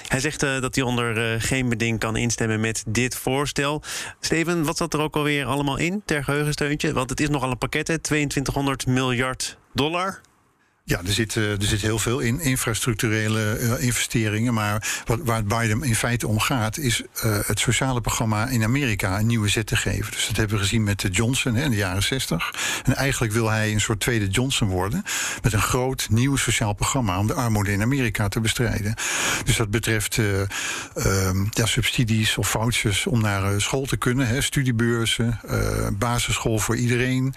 Hij 0.10 0.20
zegt 0.20 0.44
uh, 0.44 0.62
dat 0.62 0.76
hij 0.76 0.84
onder 0.84 1.34
uh, 1.34 1.42
geen 1.42 1.70
beding 1.70 2.00
kan 2.00 2.16
instemmen 2.16 2.60
met 2.60 2.84
dit 2.88 3.16
voorstel. 3.16 3.84
Steven, 4.20 4.64
wat 4.64 4.78
zat 4.78 4.94
er 4.94 5.00
ook 5.00 5.16
alweer 5.16 5.46
allemaal 5.46 5.78
in 5.78 6.02
ter 6.06 6.24
geheugensteuntje? 6.24 6.94
Want 6.94 7.10
het 7.10 7.20
is 7.20 7.30
nogal 7.30 7.52
een 7.52 7.58
pakket, 7.58 7.88
hè? 7.88 8.00
2200 8.00 8.88
miljard 8.88 9.58
dollar. 9.74 10.22
Ja, 10.90 11.02
er 11.06 11.14
zit, 11.14 11.36
er 11.36 11.58
zit 11.60 11.82
heel 11.82 12.00
veel 12.00 12.20
in 12.20 12.40
infrastructurele 12.40 13.60
uh, 13.60 13.84
investeringen. 13.84 14.54
Maar 14.54 15.02
wat, 15.06 15.20
waar 15.24 15.36
het 15.36 15.48
Biden 15.48 15.84
in 15.84 15.96
feite 15.96 16.28
om 16.28 16.40
gaat, 16.40 16.78
is 16.78 17.02
uh, 17.02 17.40
het 17.46 17.60
sociale 17.60 18.02
programma 18.02 18.48
in 18.48 18.64
Amerika 18.64 19.20
een 19.20 19.26
nieuwe 19.26 19.48
zet 19.48 19.68
te 19.68 19.76
geven. 19.76 20.12
Dus 20.12 20.28
dat 20.28 20.36
hebben 20.36 20.56
we 20.56 20.62
gezien 20.62 20.84
met 20.84 21.08
Johnson 21.12 21.56
hè, 21.56 21.64
in 21.64 21.70
de 21.70 21.76
jaren 21.76 22.04
60. 22.04 22.54
En 22.84 22.96
eigenlijk 22.96 23.34
wil 23.34 23.50
hij 23.50 23.72
een 23.72 23.82
soort 23.82 24.00
tweede 24.00 24.28
Johnson 24.28 24.68
worden. 24.68 25.04
Met 25.42 25.54
een 25.54 25.62
groot 25.62 26.08
nieuw 26.10 26.36
sociaal 26.36 26.74
programma 26.74 27.20
om 27.20 27.28
de 27.28 27.34
armoede 27.34 27.72
in 27.72 27.82
Amerika 27.82 28.28
te 28.28 28.40
bestrijden. 28.40 28.94
Dus 29.44 29.58
dat 29.58 29.70
betreft 29.70 30.18
uh, 30.18 30.42
ja, 31.50 31.66
subsidies 31.66 32.38
of 32.38 32.50
vouchers 32.50 33.08
om 33.08 33.22
naar 33.22 33.62
school 33.62 33.86
te 33.86 33.98
kunnen. 33.98 34.28
Hè, 34.28 34.42
studiebeurzen, 34.42 35.40
basisschool 35.98 36.60
voor 36.60 36.76
iedereen, 36.76 37.34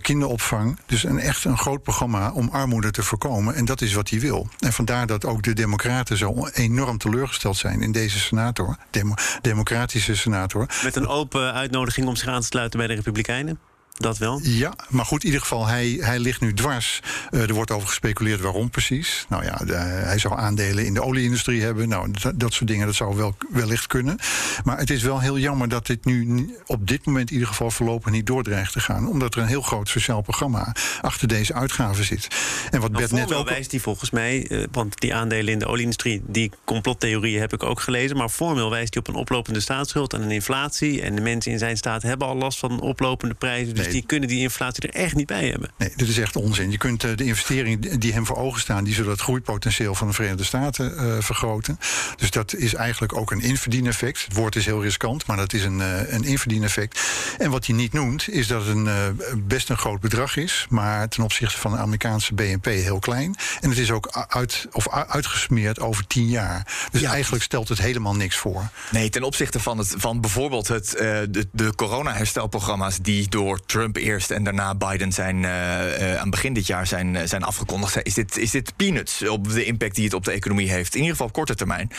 kinderopvang. 0.00 0.78
Dus 0.86 1.04
een 1.04 1.18
echt 1.18 1.44
een 1.44 1.58
groot 1.58 1.82
programma 1.82 2.30
om 2.30 2.48
armoede 2.48 2.74
te 2.80 3.02
voorkomen. 3.02 3.54
En 3.54 3.64
dat 3.64 3.80
is 3.80 3.92
wat 3.92 4.10
hij 4.10 4.20
wil. 4.20 4.48
En 4.58 4.72
vandaar 4.72 5.06
dat 5.06 5.24
ook 5.24 5.42
de 5.42 5.52
Democraten 5.52 6.16
zo 6.16 6.48
enorm 6.52 6.98
teleurgesteld 6.98 7.56
zijn 7.56 7.80
in 7.82 7.92
deze 7.92 8.18
senator, 8.18 8.76
demo, 8.90 9.14
democratische 9.42 10.16
senator. 10.16 10.66
Met 10.84 10.96
een 10.96 11.06
open 11.06 11.52
uitnodiging 11.52 12.06
om 12.06 12.16
zich 12.16 12.28
aan 12.28 12.40
te 12.40 12.46
sluiten 12.46 12.78
bij 12.78 12.88
de 12.88 12.94
Republikeinen? 12.94 13.58
Dat 13.96 14.18
wel? 14.18 14.40
Ja, 14.42 14.74
maar 14.88 15.04
goed, 15.04 15.20
in 15.20 15.26
ieder 15.26 15.40
geval, 15.40 15.66
hij, 15.66 15.98
hij 16.00 16.18
ligt 16.18 16.40
nu 16.40 16.54
dwars. 16.54 17.00
Uh, 17.30 17.48
er 17.48 17.54
wordt 17.54 17.70
over 17.70 17.88
gespeculeerd 17.88 18.40
waarom 18.40 18.70
precies. 18.70 19.26
Nou 19.28 19.44
ja, 19.44 19.56
de, 19.64 19.74
hij 19.74 20.18
zou 20.18 20.38
aandelen 20.38 20.84
in 20.86 20.94
de 20.94 21.02
olieindustrie 21.02 21.62
hebben. 21.62 21.88
Nou, 21.88 22.10
dat, 22.10 22.40
dat, 22.40 22.52
soort 22.52 22.68
dingen, 22.68 22.86
dat 22.86 22.94
zou 22.94 23.16
wel 23.16 23.36
wellicht 23.50 23.86
kunnen. 23.86 24.18
Maar 24.64 24.78
het 24.78 24.90
is 24.90 25.02
wel 25.02 25.20
heel 25.20 25.38
jammer 25.38 25.68
dat 25.68 25.86
dit 25.86 26.04
nu 26.04 26.50
op 26.66 26.86
dit 26.86 27.06
moment 27.06 27.28
in 27.28 27.34
ieder 27.34 27.48
geval 27.48 27.70
voorlopig 27.70 28.12
niet 28.12 28.26
doordreigt 28.26 28.72
te 28.72 28.80
gaan. 28.80 29.08
Omdat 29.08 29.34
er 29.34 29.40
een 29.40 29.48
heel 29.48 29.62
groot 29.62 29.88
sociaal 29.88 30.20
programma 30.20 30.74
achter 31.00 31.28
deze 31.28 31.54
uitgaven 31.54 32.04
zit. 32.04 32.28
En 32.70 32.80
wat 32.80 32.90
nou, 32.90 33.02
Bert 33.02 33.28
net 33.28 33.32
ook. 33.32 33.48
wijst 33.48 33.70
die 33.70 33.80
volgens 33.80 34.10
mij, 34.10 34.50
uh, 34.50 34.64
want 34.72 35.00
die 35.00 35.14
aandelen 35.14 35.52
in 35.52 35.58
de 35.58 35.66
olieindustrie, 35.66 36.22
die 36.26 36.50
complottheorieën 36.64 37.40
heb 37.40 37.52
ik 37.52 37.62
ook 37.62 37.80
gelezen. 37.80 38.16
Maar 38.16 38.28
formeel 38.28 38.70
wijst 38.70 38.94
hij 38.94 39.02
op 39.02 39.08
een 39.08 39.20
oplopende 39.20 39.60
staatsschuld 39.60 40.12
en 40.12 40.22
een 40.22 40.30
inflatie. 40.30 41.02
En 41.02 41.14
de 41.14 41.20
mensen 41.20 41.52
in 41.52 41.58
zijn 41.58 41.76
staat 41.76 42.02
hebben 42.02 42.26
al 42.26 42.36
last 42.36 42.58
van 42.58 42.80
oplopende 42.80 43.34
prijzen. 43.34 43.74
Dus 43.74 43.85
die 43.90 44.06
kunnen 44.06 44.28
die 44.28 44.40
inflatie 44.40 44.88
er 44.88 45.00
echt 45.00 45.14
niet 45.14 45.26
bij 45.26 45.48
hebben. 45.48 45.70
Nee, 45.78 45.92
dit 45.96 46.08
is 46.08 46.18
echt 46.18 46.36
onzin. 46.36 46.70
Je 46.70 46.78
kunt 46.78 47.04
uh, 47.04 47.16
de 47.16 47.24
investeringen 47.24 47.98
die 47.98 48.12
hem 48.12 48.26
voor 48.26 48.36
ogen 48.36 48.60
staan, 48.60 48.84
die 48.84 48.94
zullen 48.94 49.10
het 49.10 49.20
groeipotentieel 49.20 49.94
van 49.94 50.06
de 50.06 50.12
Verenigde 50.12 50.44
Staten 50.44 50.94
uh, 50.94 51.16
vergroten. 51.20 51.78
Dus 52.16 52.30
dat 52.30 52.54
is 52.54 52.74
eigenlijk 52.74 53.16
ook 53.16 53.30
een 53.30 53.40
inverdieneffect. 53.40 54.24
Het 54.24 54.34
woord 54.34 54.56
is 54.56 54.66
heel 54.66 54.82
riskant, 54.82 55.26
maar 55.26 55.36
dat 55.36 55.52
is 55.52 55.64
een, 55.64 55.78
uh, 55.78 56.12
een 56.12 56.24
inverdieneffect. 56.24 57.00
En 57.38 57.50
wat 57.50 57.66
hij 57.66 57.76
niet 57.76 57.92
noemt, 57.92 58.28
is 58.28 58.46
dat 58.46 58.66
het 58.66 58.76
een, 58.76 59.20
best 59.46 59.68
een 59.70 59.78
groot 59.78 60.00
bedrag 60.00 60.36
is, 60.36 60.66
maar 60.68 61.08
ten 61.08 61.22
opzichte 61.22 61.58
van 61.58 61.70
de 61.70 61.78
Amerikaanse 61.78 62.34
BNP 62.34 62.64
heel 62.64 62.98
klein. 62.98 63.34
En 63.60 63.68
het 63.68 63.78
is 63.78 63.90
ook 63.90 64.26
uit, 64.28 64.66
of 64.72 64.88
uitgesmeerd 64.90 65.80
over 65.80 66.06
tien 66.06 66.28
jaar. 66.28 66.86
Dus 66.90 67.00
ja. 67.00 67.10
eigenlijk 67.12 67.44
stelt 67.44 67.68
het 67.68 67.78
helemaal 67.78 68.14
niks 68.14 68.36
voor. 68.36 68.68
Nee, 68.90 69.10
ten 69.10 69.22
opzichte 69.22 69.60
van, 69.60 69.78
het, 69.78 69.94
van 69.96 70.20
bijvoorbeeld 70.20 70.68
het, 70.68 70.90
de, 70.90 71.48
de 71.52 71.74
corona-herstelprogramma's 71.74 72.98
die 73.02 73.28
door 73.28 73.60
Trump 73.66 73.75
eerst 73.92 74.30
en 74.30 74.44
daarna 74.44 74.74
Biden 74.74 75.12
zijn 75.12 75.42
uh, 75.42 76.16
aan 76.16 76.30
begin 76.30 76.52
dit 76.52 76.66
jaar 76.66 76.86
zijn, 76.86 77.14
uh, 77.14 77.20
zijn 77.24 77.42
afgekondigd. 77.42 77.98
Is 78.02 78.14
dit, 78.14 78.36
is 78.36 78.50
dit 78.50 78.76
peanuts 78.76 79.28
op 79.28 79.52
de 79.52 79.64
impact 79.64 79.94
die 79.94 80.04
het 80.04 80.14
op 80.14 80.24
de 80.24 80.30
economie 80.30 80.70
heeft? 80.70 80.94
In 80.94 81.00
ieder 81.00 81.12
geval 81.12 81.26
op 81.26 81.32
korte 81.32 81.54
termijn. 81.54 81.90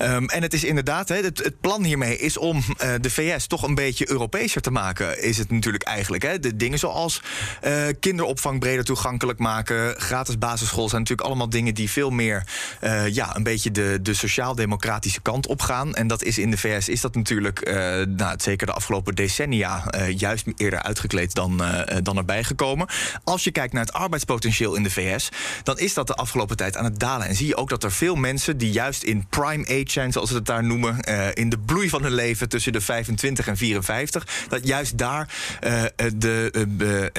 Um, 0.00 0.28
en 0.28 0.42
het 0.42 0.52
is 0.52 0.64
inderdaad, 0.64 1.08
hè, 1.08 1.16
het, 1.16 1.38
het, 1.38 1.60
plan 1.60 1.84
hiermee 1.84 2.18
is 2.18 2.36
om 2.36 2.62
de 3.00 3.10
VS 3.10 3.46
toch 3.46 3.62
een 3.62 3.74
beetje 3.74 4.10
Europeeser 4.10 4.60
te 4.60 4.70
maken. 4.70 5.22
Is 5.22 5.38
het 5.38 5.50
natuurlijk 5.50 5.84
eigenlijk. 5.84 6.22
Hè? 6.22 6.38
De 6.38 6.56
dingen 6.56 6.78
zoals 6.78 7.22
kinderopvang 8.00 8.60
breder 8.60 8.84
toegankelijk 8.84 9.38
maken, 9.38 10.00
gratis 10.00 10.38
basisschool 10.38 10.88
zijn 10.88 11.00
natuurlijk 11.00 11.28
allemaal 11.28 11.48
dingen 11.48 11.74
die 11.74 11.90
veel 11.90 12.10
meer 12.10 12.46
ja, 13.10 13.36
een 13.36 13.42
beetje 13.42 13.70
de, 13.70 13.98
de 14.02 14.14
sociaal-democratische 14.14 15.20
kant 15.20 15.46
op 15.46 15.60
gaan. 15.60 15.94
En 15.94 16.06
dat 16.06 16.22
is 16.22 16.38
in 16.38 16.50
de 16.50 16.58
VS 16.58 16.88
is 16.88 17.00
dat 17.00 17.14
natuurlijk, 17.14 17.64
nou, 18.08 18.34
zeker 18.36 18.66
de 18.66 18.72
afgelopen 18.72 19.14
decennia, 19.14 19.84
juist 20.16 20.46
eerder 20.56 20.82
uitgekleed 20.82 21.25
steeds 21.30 21.58
dan, 21.58 22.02
dan 22.02 22.16
erbij 22.16 22.44
gekomen. 22.44 22.86
Als 23.24 23.44
je 23.44 23.50
kijkt 23.50 23.72
naar 23.72 23.84
het 23.84 23.92
arbeidspotentieel 23.92 24.74
in 24.74 24.82
de 24.82 24.90
VS, 24.90 25.28
dan 25.62 25.78
is 25.78 25.94
dat 25.94 26.06
de 26.06 26.14
afgelopen 26.14 26.56
tijd 26.56 26.76
aan 26.76 26.84
het 26.84 26.98
dalen. 26.98 27.26
En 27.26 27.34
zie 27.34 27.46
je 27.46 27.56
ook 27.56 27.68
dat 27.68 27.84
er 27.84 27.92
veel 27.92 28.14
mensen 28.14 28.58
die 28.58 28.72
juist 28.72 29.02
in 29.02 29.26
prime 29.28 29.64
age 29.64 29.90
zijn, 29.90 30.12
zoals 30.12 30.30
we 30.30 30.36
het 30.36 30.46
daar 30.46 30.64
noemen, 30.64 31.00
in 31.34 31.48
de 31.48 31.58
bloei 31.58 31.88
van 31.88 32.02
hun 32.02 32.14
leven 32.14 32.48
tussen 32.48 32.72
de 32.72 32.80
25 32.80 33.46
en 33.46 33.56
54, 33.56 34.26
dat 34.48 34.66
juist 34.66 34.98
daar 34.98 35.28
de 36.14 37.10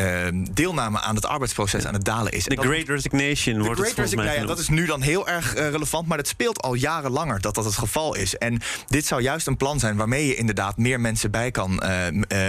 deelname 0.52 1.00
aan 1.00 1.16
het 1.16 1.26
arbeidsproces 1.26 1.86
aan 1.86 1.94
het 1.94 2.06
dalen 2.06 2.32
is. 2.32 2.44
De 2.44 2.58
Great 2.58 2.88
Resignation 2.88 3.64
wordt 3.64 3.80
het 3.80 3.94
volgens 3.94 4.16
mij 4.16 4.46
Dat 4.46 4.60
is 4.60 4.70
nu 4.70 4.86
dan 4.86 5.02
heel 5.02 5.28
erg 5.28 5.54
relevant, 5.54 6.08
maar 6.08 6.18
het 6.18 6.28
speelt 6.28 6.62
al 6.62 6.74
jaren 6.74 7.12
langer 7.12 7.42
dat 7.42 7.56
dat 7.56 7.66
het 7.66 7.76
geval 7.76 8.16
is. 8.16 8.38
En 8.38 8.62
dit 8.88 9.06
zou 9.06 9.22
juist 9.22 9.48
een 9.48 9.58
plan 9.58 9.80
zijn 9.80 9.96
waarmee 9.96 10.28
je 10.28 10.36
inderdaad 10.36 10.78
meer 10.78 11.00
mensen 11.00 11.32
bij 11.32 11.52
kan, 11.52 11.84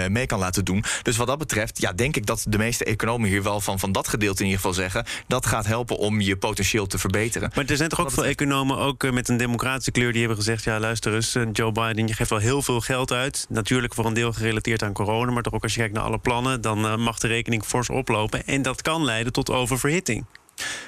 mee 0.09 0.27
kan 0.27 0.39
laten 0.39 0.65
doen. 0.65 0.85
Dus 1.03 1.17
wat 1.17 1.27
dat 1.27 1.39
betreft, 1.39 1.48
ja, 1.73 1.93
denk 1.93 2.17
ik 2.17 2.27
dat 2.27 2.45
de 2.49 2.59
meeste 2.59 2.85
economen 2.85 3.29
hier 3.29 3.43
wel 3.43 3.61
van, 3.61 3.79
van 3.79 3.93
dat 3.93 4.09
gedeelte 4.09 4.39
in 4.39 4.49
ieder 4.49 4.61
geval 4.61 4.75
zeggen. 4.75 5.05
Dat 5.27 5.47
gaat 5.47 5.67
helpen 5.67 5.99
om 5.99 6.21
je 6.21 6.37
potentieel 6.37 6.87
te 6.87 6.99
verbeteren. 6.99 7.51
Maar 7.55 7.65
er 7.65 7.77
zijn 7.77 7.89
toch 7.89 8.01
ook 8.01 8.11
veel 8.11 8.25
economen, 8.25 8.79
ook 8.79 9.05
eh, 9.05 9.13
met 9.13 9.29
een 9.29 9.37
democratische 9.37 9.91
kleur, 9.91 10.11
die 10.11 10.21
hebben 10.21 10.39
gezegd: 10.39 10.65
ja, 10.65 10.81
luister 10.81 11.15
eens, 11.15 11.35
eh, 11.35 11.43
Joe 11.53 11.73
Biden, 11.73 12.07
je 12.07 12.15
geeft 12.15 12.31
wel 12.31 12.39
heel 12.39 12.63
veel 12.63 12.81
geld 12.81 13.13
uit. 13.13 13.47
Natuurlijk 13.49 13.95
voor 13.95 14.07
een 14.07 14.15
deel 14.15 14.33
gerelateerd 14.33 14.83
aan 14.83 14.93
corona, 14.93 15.33
maar 15.33 15.43
toch 15.43 15.53
ook 15.53 15.63
als 15.63 15.73
je 15.75 15.79
kijkt 15.79 15.95
naar 15.95 16.05
alle 16.05 16.19
plannen, 16.19 16.61
dan 16.61 16.85
eh, 16.85 16.97
mag 16.97 17.19
de 17.19 17.29
rekening 17.29 17.65
fors 17.65 17.89
oplopen. 17.89 18.47
En 18.47 18.63
dat 18.63 18.83
kan 18.83 19.05
leiden 19.05 19.33
tot 19.33 19.51
oververhitting. 19.51 20.25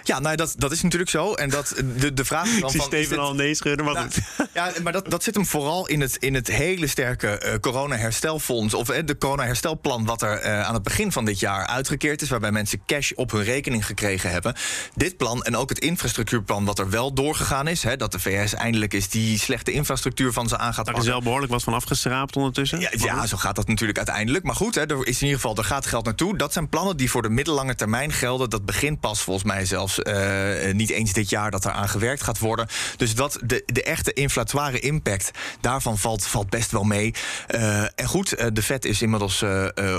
Ja, 0.03 0.19
nou, 0.19 0.37
dat, 0.37 0.55
dat 0.57 0.73
is 0.73 0.83
natuurlijk 0.83 1.11
zo. 1.11 1.35
En 1.35 1.50
dat, 1.50 1.75
de, 1.97 2.15
de 2.15 2.25
vraag 2.25 2.47
is 2.47 2.61
dan 2.61 2.71
van... 2.71 2.81
Steven 2.81 3.19
al 3.19 3.35
nee 3.35 3.55
schudden, 3.55 3.85
maar 3.85 3.95
nou, 3.95 4.07
goed. 4.07 4.49
Ja, 4.55 4.73
maar 4.83 4.93
dat, 4.93 5.11
dat 5.11 5.23
zit 5.23 5.35
hem 5.35 5.47
vooral 5.47 5.87
in 5.87 6.00
het, 6.00 6.17
in 6.17 6.35
het 6.35 6.47
hele 6.47 6.87
sterke 6.87 7.43
uh, 7.45 7.55
corona-herstelfonds... 7.55 8.75
of 8.75 8.91
uh, 8.91 8.99
de 9.05 9.19
corona-herstelplan 9.19 10.05
wat 10.05 10.23
er 10.23 10.45
uh, 10.45 10.62
aan 10.62 10.75
het 10.75 10.83
begin 10.83 11.12
van 11.12 11.25
dit 11.25 11.41
jaar 11.41 11.67
uitgekeerd 11.67 12.23
is... 12.23 12.29
waarbij 12.29 12.53
mensen 12.53 12.83
cash 12.87 13.12
op 13.12 13.31
hun 13.31 13.45
rekening 13.45 13.87
gekregen 13.87 14.31
hebben. 14.31 14.55
Dit 14.95 15.17
plan 15.17 15.43
en 15.43 15.57
ook 15.57 15.69
het 15.69 15.79
infrastructuurplan 15.79 16.65
wat 16.65 16.79
er 16.79 16.91
wel 16.91 17.12
doorgegaan 17.12 17.69
is... 17.69 17.83
Hè, 17.83 17.97
dat 17.97 18.12
de 18.12 18.19
VS 18.19 18.55
eindelijk 18.55 18.95
is 18.95 19.09
die 19.09 19.39
slechte 19.39 19.73
infrastructuur 19.73 20.33
van 20.33 20.49
ze 20.49 20.59
aan 20.59 20.75
gaat 20.75 20.87
Daar 20.87 20.97
is 20.97 21.07
wel 21.07 21.23
behoorlijk 21.23 21.53
wat 21.53 21.62
van 21.62 21.75
afgeschraapt 21.75 22.37
ondertussen. 22.37 22.81
Ja, 22.81 22.91
ja, 22.93 23.27
zo 23.27 23.37
gaat 23.37 23.57
dat 23.57 23.69
natuurlijk 23.69 23.99
uiteindelijk. 23.99 24.45
Maar 24.45 24.55
goed, 24.55 24.75
hè, 24.75 24.87
er 24.87 25.07
is 25.07 25.21
in 25.21 25.27
ieder 25.27 25.41
geval, 25.41 25.57
er 25.57 25.65
gaat 25.65 25.87
geld 25.87 26.05
naartoe. 26.05 26.37
Dat 26.37 26.53
zijn 26.53 26.69
plannen 26.69 26.97
die 26.97 27.11
voor 27.11 27.23
de 27.23 27.29
middellange 27.29 27.75
termijn 27.75 28.12
gelden. 28.12 28.50
Dat 28.50 28.65
begint 28.65 29.00
pas 29.00 29.23
volgens 29.23 29.47
mij 29.47 29.60
zelfs 29.67 29.99
uh, 29.99 30.73
niet 30.73 30.90
eens 30.90 31.12
dit 31.12 31.31
jaar 31.31 31.50
dat 31.50 31.64
er 31.64 31.71
aan 31.71 31.88
gewerkt 31.88 32.23
gaat 32.23 32.38
worden. 32.38 32.69
Dus 32.97 33.14
dat, 33.14 33.38
de, 33.45 33.62
de 33.67 33.83
echte 33.83 34.12
inflatoire 34.12 34.81
impact, 34.81 35.31
daarvan 35.61 35.99
valt, 35.99 36.26
valt 36.26 36.50
best 36.50 36.71
wel 36.71 36.85
mee. 36.85 37.14
Uh, 37.49 37.83
en 37.83 38.07
goed, 38.07 38.55
de 38.55 38.62
Fed 38.62 38.85
is 38.85 39.02
inmiddels 39.02 39.43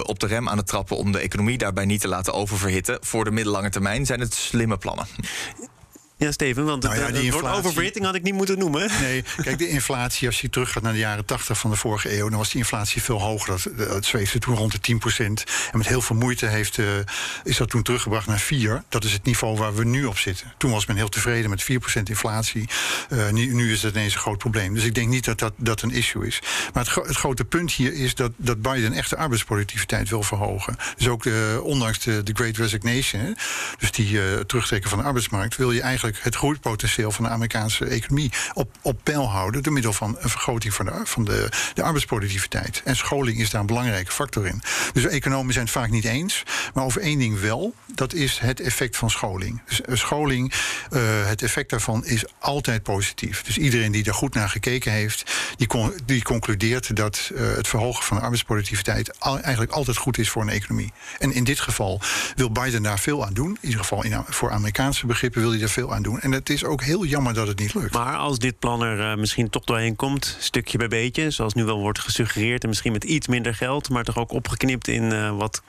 op 0.03 0.19
de 0.19 0.27
rem 0.27 0.49
aan 0.49 0.57
het 0.57 0.67
trappen 0.67 0.97
om 0.97 1.11
de 1.11 1.19
economie 1.19 1.57
daarbij 1.57 1.85
niet 1.85 2.01
te 2.01 2.07
laten 2.07 2.33
oververhitten. 2.33 2.97
Voor 3.01 3.23
de 3.23 3.31
middellange 3.31 3.69
termijn 3.69 4.05
zijn 4.05 4.19
het 4.19 4.33
slimme 4.33 4.77
plannen. 4.77 5.07
Ja, 6.21 6.31
Steven, 6.31 6.65
want 6.65 6.83
nou 6.83 6.95
ja, 6.95 7.01
het, 7.01 7.15
inflatie... 7.15 7.41
woord 7.41 7.55
oververhitting 7.55 8.05
had 8.05 8.15
ik 8.15 8.23
niet 8.23 8.33
moeten 8.33 8.57
noemen. 8.57 8.89
Nee, 9.01 9.23
kijk, 9.43 9.57
de 9.57 9.67
inflatie, 9.67 10.27
als 10.27 10.41
je 10.41 10.49
teruggaat 10.49 10.83
naar 10.83 10.93
de 10.93 10.99
jaren 10.99 11.25
80 11.25 11.57
van 11.57 11.69
de 11.69 11.75
vorige 11.75 12.17
eeuw... 12.17 12.29
dan 12.29 12.37
was 12.37 12.49
die 12.49 12.57
inflatie 12.57 13.01
veel 13.01 13.21
hoger. 13.21 13.47
Dat, 13.47 13.87
dat 13.89 14.05
zweefde 14.05 14.39
toen 14.39 14.55
rond 14.55 14.85
de 14.85 14.99
10% 15.19 15.25
En 15.71 15.77
met 15.77 15.87
heel 15.87 16.01
veel 16.01 16.15
moeite 16.15 16.45
heeft, 16.45 16.77
uh, 16.77 16.85
is 17.43 17.57
dat 17.57 17.69
toen 17.69 17.83
teruggebracht 17.83 18.27
naar 18.27 18.39
4. 18.39 18.83
Dat 18.89 19.03
is 19.03 19.13
het 19.13 19.23
niveau 19.23 19.57
waar 19.57 19.75
we 19.75 19.85
nu 19.85 20.05
op 20.05 20.17
zitten. 20.17 20.53
Toen 20.57 20.71
was 20.71 20.85
men 20.85 20.95
heel 20.95 21.09
tevreden 21.09 21.49
met 21.49 21.71
4% 21.71 21.75
inflatie. 22.03 22.69
Uh, 23.09 23.29
nu, 23.29 23.53
nu, 23.53 23.71
is 23.71 23.81
dat 23.81 23.91
ineens 23.91 24.13
een 24.13 24.19
groot 24.19 24.37
probleem. 24.37 24.73
Dus 24.73 24.83
ik 24.83 24.95
denk 24.95 25.09
niet 25.09 25.25
dat 25.25 25.39
dat, 25.39 25.53
dat 25.57 25.81
een 25.81 25.91
issue 25.91 26.27
is. 26.27 26.39
Maar 26.73 26.85
het, 26.85 27.07
het 27.07 27.17
grote 27.17 27.45
punt 27.45 27.71
hier 27.71 27.93
is 27.93 28.15
dat, 28.15 28.31
dat 28.35 28.61
Biden 28.61 28.93
echt 28.93 29.09
de 29.09 29.17
arbeidsproductiviteit 29.17 30.09
wil 30.09 30.23
verhogen. 30.23 30.75
Dus 30.97 31.07
ook 31.07 31.23
de, 31.23 31.59
ondanks 31.63 31.99
de, 31.99 32.23
de 32.23 32.33
Great 32.33 32.57
Resignation... 32.57 33.37
dus 33.79 33.91
die 33.91 34.11
uh, 34.11 34.39
terugtrekken 34.39 34.89
van 34.89 34.99
de 34.99 35.05
arbeidsmarkt... 35.05 35.55
wil 35.55 35.71
je 35.71 35.81
eigenlijk 35.81 36.09
het 36.21 36.35
groeipotentieel 36.35 37.11
van 37.11 37.23
de 37.23 37.29
Amerikaanse 37.29 37.85
economie 37.85 38.31
op, 38.53 38.77
op 38.81 38.99
peil 39.03 39.29
houden. 39.29 39.63
door 39.63 39.73
middel 39.73 39.93
van 39.93 40.17
een 40.19 40.29
vergroting 40.29 40.73
van, 40.73 40.85
de, 40.85 41.01
van 41.03 41.25
de, 41.25 41.49
de 41.73 41.83
arbeidsproductiviteit. 41.83 42.81
En 42.85 42.95
scholing 42.95 43.39
is 43.39 43.49
daar 43.49 43.61
een 43.61 43.67
belangrijke 43.67 44.11
factor 44.11 44.47
in. 44.47 44.61
Dus 44.93 45.05
economen 45.05 45.53
zijn 45.53 45.65
het 45.65 45.73
vaak 45.73 45.89
niet 45.89 46.05
eens. 46.05 46.43
Maar 46.73 46.83
over 46.83 47.01
één 47.01 47.19
ding 47.19 47.39
wel: 47.39 47.75
dat 47.95 48.13
is 48.13 48.39
het 48.39 48.59
effect 48.59 48.97
van 48.97 49.09
scholing. 49.09 49.61
Dus 49.67 49.81
eh, 49.81 49.95
scholing, 49.95 50.53
uh, 50.91 51.01
het 51.27 51.41
effect 51.41 51.69
daarvan 51.69 52.05
is 52.05 52.25
altijd 52.39 52.83
positief. 52.83 53.43
Dus 53.43 53.57
iedereen 53.57 53.91
die 53.91 54.05
er 54.05 54.13
goed 54.13 54.33
naar 54.33 54.49
gekeken 54.49 54.91
heeft, 54.91 55.31
die, 55.55 55.67
die 56.05 56.23
concludeert 56.23 56.95
dat 56.95 57.31
uh, 57.33 57.55
het 57.55 57.67
verhogen 57.67 58.03
van 58.03 58.17
de 58.17 58.23
arbeidsproductiviteit 58.23 59.17
eigenlijk 59.19 59.71
altijd 59.71 59.97
goed 59.97 60.17
is 60.17 60.29
voor 60.29 60.41
een 60.41 60.49
economie. 60.49 60.93
En 61.19 61.33
in 61.33 61.43
dit 61.43 61.59
geval 61.59 62.01
wil 62.35 62.51
Biden 62.51 62.83
daar 62.83 62.99
veel 62.99 63.25
aan 63.25 63.33
doen. 63.33 63.49
In 63.49 63.57
ieder 63.61 63.79
geval 63.79 64.03
in, 64.03 64.23
voor 64.27 64.51
Amerikaanse 64.51 65.05
begrippen 65.05 65.41
wil 65.41 65.49
hij 65.49 65.59
daar 65.59 65.69
veel 65.69 65.93
aan 65.93 66.00
doen. 66.00 66.00
En 66.19 66.31
het 66.31 66.49
is 66.49 66.63
ook 66.63 66.81
heel 66.81 67.05
jammer 67.05 67.33
dat 67.33 67.47
het 67.47 67.59
niet 67.59 67.73
lukt. 67.73 67.93
Maar 67.93 68.15
als 68.15 68.39
dit 68.39 68.59
plan 68.59 68.81
er 68.83 69.11
uh, 69.11 69.17
misschien 69.17 69.49
toch 69.49 69.63
doorheen 69.63 69.95
komt, 69.95 70.37
stukje 70.39 70.77
bij 70.77 70.87
beetje, 70.87 71.31
zoals 71.31 71.53
nu 71.53 71.63
wel 71.63 71.79
wordt 71.79 71.99
gesuggereerd, 71.99 72.63
en 72.63 72.69
misschien 72.69 72.91
met 72.91 73.03
iets 73.03 73.27
minder 73.27 73.55
geld, 73.55 73.89
maar 73.89 74.03
toch 74.03 74.17
ook 74.17 74.31
opgeknipt 74.31 74.87
in 74.87 75.03
uh, 75.03 75.37
wat 75.37 75.61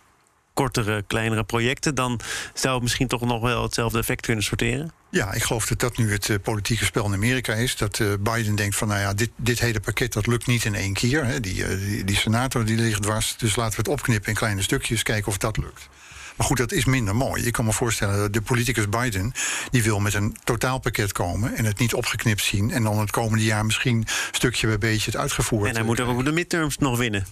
kortere, 0.55 1.05
kleinere 1.07 1.45
projecten, 1.45 1.95
dan 1.95 2.21
zou 2.55 2.75
het 2.75 2.83
misschien 2.83 3.09
toch 3.09 3.21
nog 3.21 3.43
wel 3.43 3.63
hetzelfde 3.63 3.99
effect 3.99 4.21
kunnen 4.21 4.45
sorteren? 4.45 4.93
Ja, 5.11 5.33
ik 5.33 5.43
geloof 5.43 5.67
dat 5.67 5.81
dat 5.81 5.97
nu 5.97 6.13
het 6.13 6.29
uh, 6.29 6.37
politieke 6.43 6.85
spel 6.85 7.07
in 7.07 7.13
Amerika 7.13 7.55
is. 7.55 7.77
Dat 7.77 7.99
uh, 7.99 8.13
Biden 8.21 8.55
denkt 8.55 8.77
van, 8.77 8.89
nou 8.89 9.01
ja, 9.01 9.15
dit, 9.15 9.31
dit 9.37 9.61
hele 9.61 9.81
pakket 9.81 10.13
dat 10.13 10.27
lukt 10.27 10.47
niet 10.47 10.65
in 10.65 10.75
één 10.75 10.93
keer. 10.93 11.25
Hè. 11.25 11.41
Die, 11.41 11.57
uh, 11.57 11.69
die, 11.69 12.05
die, 12.05 12.17
senator 12.17 12.65
die 12.65 12.77
ligt 12.77 13.03
dwars. 13.03 13.37
Dus 13.37 13.57
laten 13.57 13.77
we 13.77 13.91
het 13.91 14.01
opknippen 14.01 14.29
in 14.29 14.35
kleine 14.35 14.63
stukjes, 14.63 15.03
kijken 15.03 15.29
of 15.29 15.39
dat 15.39 15.57
lukt. 15.57 15.89
Maar 16.37 16.47
goed, 16.47 16.57
dat 16.57 16.73
is 16.73 16.85
minder 16.85 17.17
mooi. 17.17 17.45
Ik 17.45 17.53
kan 17.53 17.65
me 17.65 17.73
voorstellen, 17.73 18.33
de 18.33 18.41
politicus 18.41 18.89
Biden... 18.89 19.33
die 19.71 19.83
wil 19.83 20.01
met 20.01 20.15
een 20.15 20.37
totaalpakket 20.45 21.13
komen 21.13 21.57
en 21.57 21.65
het 21.65 21.79
niet 21.79 21.95
opgeknipt 21.95 22.43
zien... 22.43 22.71
en 22.71 22.83
dan 22.83 22.99
het 22.99 23.11
komende 23.11 23.45
jaar 23.45 23.65
misschien 23.65 24.07
stukje 24.31 24.67
bij 24.67 24.79
beetje 24.79 25.11
het 25.11 25.21
uitgevoerd. 25.21 25.69
En 25.69 25.75
hij 25.75 25.85
moet 25.85 26.01
ook 26.01 26.25
de 26.25 26.33
midterms 26.33 26.79
nog 26.79 26.99
winnen. 26.99 27.27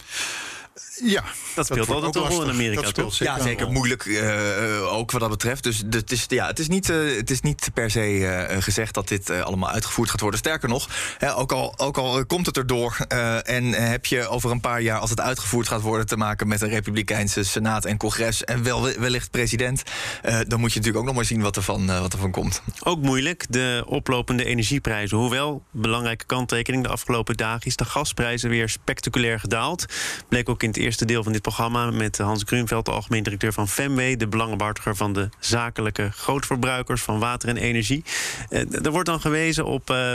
Ja, 1.02 1.24
dat 1.54 1.66
speelt 1.66 1.86
dat 1.86 2.02
altijd 2.02 2.24
een 2.24 2.30
rol 2.30 2.42
in 2.42 2.50
Amerika, 2.50 2.90
toch? 2.90 3.14
Ja, 3.14 3.40
zeker 3.40 3.70
moeilijk 3.70 4.04
uh, 4.04 4.92
ook 4.92 5.10
wat 5.10 5.20
dat 5.20 5.30
betreft. 5.30 5.62
Dus 5.62 5.82
het 5.90 6.12
is, 6.12 6.24
ja, 6.28 6.46
het 6.46 6.58
is, 6.58 6.68
niet, 6.68 6.88
uh, 6.88 7.16
het 7.16 7.30
is 7.30 7.40
niet 7.40 7.70
per 7.74 7.90
se 7.90 8.18
uh, 8.18 8.62
gezegd 8.62 8.94
dat 8.94 9.08
dit 9.08 9.30
allemaal 9.30 9.70
uitgevoerd 9.70 10.10
gaat 10.10 10.20
worden. 10.20 10.38
Sterker 10.38 10.68
nog, 10.68 10.88
hè, 11.18 11.36
ook, 11.36 11.52
al, 11.52 11.74
ook 11.76 11.98
al 11.98 12.26
komt 12.26 12.46
het 12.46 12.56
erdoor 12.56 12.96
en 13.42 13.64
heb 13.64 14.06
je 14.06 14.28
over 14.28 14.50
een 14.50 14.60
paar 14.60 14.80
jaar, 14.80 14.98
als 14.98 15.10
het 15.10 15.20
uitgevoerd 15.20 15.68
gaat 15.68 15.80
worden, 15.80 16.06
te 16.06 16.16
maken 16.16 16.48
met 16.48 16.60
een 16.60 16.68
Republikeinse 16.68 17.42
Senaat 17.42 17.84
en 17.84 17.96
Congres 17.96 18.44
en 18.44 18.62
wel, 18.62 18.92
wellicht 18.98 19.30
president, 19.30 19.82
dan 20.22 20.60
moet 20.60 20.72
je 20.72 20.78
natuurlijk 20.78 20.96
ook 20.96 21.04
nog 21.04 21.14
maar 21.14 21.24
zien 21.24 21.42
wat 21.42 21.56
er 21.56 21.62
van, 21.62 21.86
wat 21.86 22.12
er 22.12 22.18
van 22.18 22.30
komt. 22.30 22.62
Ook 22.82 23.02
moeilijk, 23.02 23.46
de 23.48 23.84
oplopende 23.86 24.44
energieprijzen. 24.44 25.16
Hoewel, 25.16 25.62
belangrijke 25.70 26.24
kanttekening 26.24 26.82
de 26.82 26.88
afgelopen 26.88 27.36
dagen 27.36 27.66
is 27.66 27.76
de 27.76 27.84
gasprijzen 27.84 28.50
weer 28.50 28.68
spectaculair 28.68 29.40
gedaald. 29.40 29.84
Bleek 30.28 30.48
ook 30.48 30.62
in 30.62 30.68
het 30.68 30.76
eerste 30.76 30.88
deel 30.96 31.22
van 31.22 31.32
dit 31.32 31.42
programma 31.42 31.90
met 31.90 32.18
Hans 32.18 32.42
Grunveld, 32.46 32.84
de 32.84 32.90
algemeen 32.90 33.22
directeur 33.22 33.52
van 33.52 33.68
Femway, 33.68 34.16
de 34.16 34.26
belangenbehartiger 34.26 34.96
van 34.96 35.12
de 35.12 35.28
zakelijke 35.38 36.10
grootverbruikers 36.12 37.02
van 37.02 37.18
water 37.18 37.48
en 37.48 37.56
energie. 37.56 38.04
Eh, 38.48 38.84
er 38.84 38.90
wordt 38.90 39.08
dan 39.08 39.20
gewezen 39.20 39.64
op. 39.64 39.90
Uh, 39.90 40.12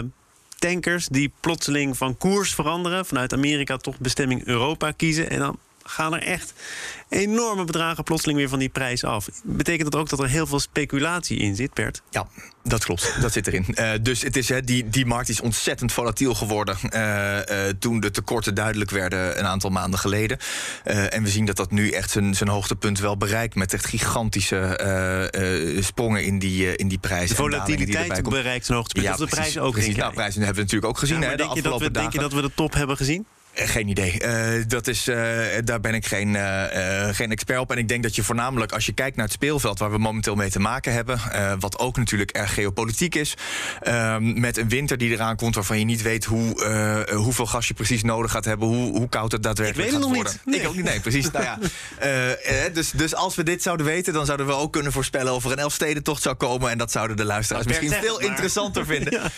tankers 0.59 1.07
die 1.07 1.31
plotseling 1.39 1.97
van 1.97 2.17
koers 2.17 2.55
veranderen, 2.55 3.05
vanuit 3.05 3.33
Amerika 3.33 3.77
tot 3.77 3.99
bestemming 3.99 4.45
Europa 4.45 4.91
kiezen. 4.91 5.29
En 5.29 5.39
dan 5.39 5.59
gaan 5.87 6.13
er 6.13 6.21
echt 6.21 6.53
enorme 7.09 7.63
bedragen 7.63 8.03
plotseling 8.03 8.37
weer 8.37 8.49
van 8.49 8.59
die 8.59 8.69
prijs 8.69 9.03
af. 9.03 9.27
Betekent 9.43 9.91
dat 9.91 10.01
ook 10.01 10.09
dat 10.09 10.19
er 10.19 10.27
heel 10.27 10.47
veel 10.47 10.59
speculatie 10.59 11.37
in 11.37 11.55
zit, 11.55 11.73
Bert? 11.73 12.01
Ja, 12.09 12.27
dat 12.63 12.85
klopt. 12.85 13.15
Dat 13.21 13.31
zit 13.31 13.47
erin. 13.47 13.65
Uh, 13.69 13.91
dus 14.01 14.21
het 14.21 14.35
is, 14.35 14.49
hè, 14.49 14.61
die, 14.61 14.89
die 14.89 15.05
markt 15.05 15.29
is 15.29 15.41
ontzettend 15.41 15.91
volatiel 15.91 16.33
geworden 16.33 16.77
uh, 16.89 17.35
uh, 17.35 17.69
toen 17.79 17.99
de 17.99 18.11
tekorten 18.11 18.55
duidelijk 18.55 18.89
werden 18.89 19.39
een 19.39 19.45
aantal 19.45 19.69
maanden 19.69 19.99
geleden. 19.99 20.37
en 20.83 21.23
we 21.23 21.29
zien 21.29 21.45
dat 21.45 21.55
dat 21.55 21.71
nu 21.71 21.89
echt 21.89 22.11
zijn, 22.11 22.35
zijn 22.35 22.49
hoogtepunt 22.49 22.99
wel 22.99 23.17
bereikt 23.17 23.55
met 23.55 23.73
echt 23.73 23.85
gigantische 23.85 24.53
sprongen 25.79 26.23
in 26.23 26.39
die, 26.39 26.75
in 26.75 26.87
die 26.87 26.97
prijzen. 26.97 27.35
De 27.35 27.41
volatiliteit 27.41 28.29
bereikt 28.29 28.65
zijn 28.65 28.77
hoogtepunt. 28.77 29.05
Ja, 29.05 29.15
de 29.15 29.27
prijzen 29.27 29.61
ook. 29.61 29.73
Precies. 29.73 29.95
Nou, 29.95 30.13
prijzen 30.13 30.41
hebben 30.41 30.55
we 30.55 30.61
natuurlijk 30.61 30.91
ook 30.91 30.97
gezien. 30.97 31.21
Ja, 31.21 31.29
hè, 31.29 31.35
de 31.35 31.37
denk, 31.37 31.53
je 31.53 31.61
dat 31.61 31.79
we, 31.79 31.91
denk 31.91 32.11
je 32.11 32.19
dat 32.19 32.33
we 32.33 32.41
de 32.41 32.51
top 32.55 32.73
hebben 32.73 32.97
gezien? 32.97 33.25
Eh, 33.55 33.67
geen 33.67 33.87
idee. 33.87 34.21
Uh, 34.25 34.63
dat 34.67 34.87
is, 34.87 35.07
uh, 35.07 35.15
daar 35.63 35.79
ben 35.79 35.93
ik 35.93 36.05
geen, 36.05 36.33
uh, 36.33 36.63
geen 37.11 37.31
expert 37.31 37.59
op. 37.59 37.71
En 37.71 37.77
ik 37.77 37.87
denk 37.87 38.03
dat 38.03 38.15
je 38.15 38.23
voornamelijk, 38.23 38.71
als 38.71 38.85
je 38.85 38.93
kijkt 38.93 39.15
naar 39.15 39.25
het 39.25 39.33
speelveld 39.33 39.79
waar 39.79 39.91
we 39.91 39.97
momenteel 39.97 40.35
mee 40.35 40.49
te 40.49 40.59
maken 40.59 40.93
hebben, 40.93 41.19
wat 41.59 41.79
ook 41.79 41.97
natuurlijk 41.97 42.31
erg 42.31 42.53
geopolitiek 42.53 43.15
is, 43.15 43.33
ehm, 43.81 44.39
met 44.39 44.57
een 44.57 44.69
winter 44.69 44.97
die 44.97 45.11
eraan 45.11 45.35
komt 45.35 45.55
waarvan 45.55 45.79
je 45.79 45.85
niet 45.85 46.01
weet 46.01 46.25
hoe, 46.25 47.07
hoeveel 47.13 47.45
gas 47.45 47.67
je 47.67 47.73
precies 47.73 48.03
nodig 48.03 48.31
gaat 48.31 48.45
hebben, 48.45 48.67
hoe, 48.67 48.97
hoe 48.97 49.09
koud 49.09 49.31
het 49.31 49.43
daadwerkelijk 49.43 49.91
gaat 49.91 50.03
worden. 50.03 50.23
Niet. 50.23 50.41
Nee. 50.45 50.59
Ik 50.59 50.67
ook 50.67 50.75
niet. 50.75 50.85
Nee, 50.85 50.99
precies. 50.99 51.31
nou 51.31 51.43
ja. 51.43 51.57
dus, 52.73 52.91
dus 52.91 53.15
als 53.15 53.35
we 53.35 53.43
dit 53.43 53.61
zouden 53.61 53.85
weten, 53.85 54.13
dan 54.13 54.25
zouden 54.25 54.45
we 54.45 54.53
ook 54.53 54.71
kunnen 54.71 54.91
voorspellen 54.91 55.33
of 55.33 55.45
er 55.45 55.51
een 55.51 55.57
Elfstedentocht 55.57 56.21
zou 56.21 56.35
komen. 56.35 56.71
En 56.71 56.77
dat 56.77 56.91
zouden 56.91 57.17
de 57.17 57.25
luisteraars 57.25 57.65
misschien 57.65 57.91
veel 57.91 58.19
interessanter 58.19 58.85
vinden. 58.95 59.31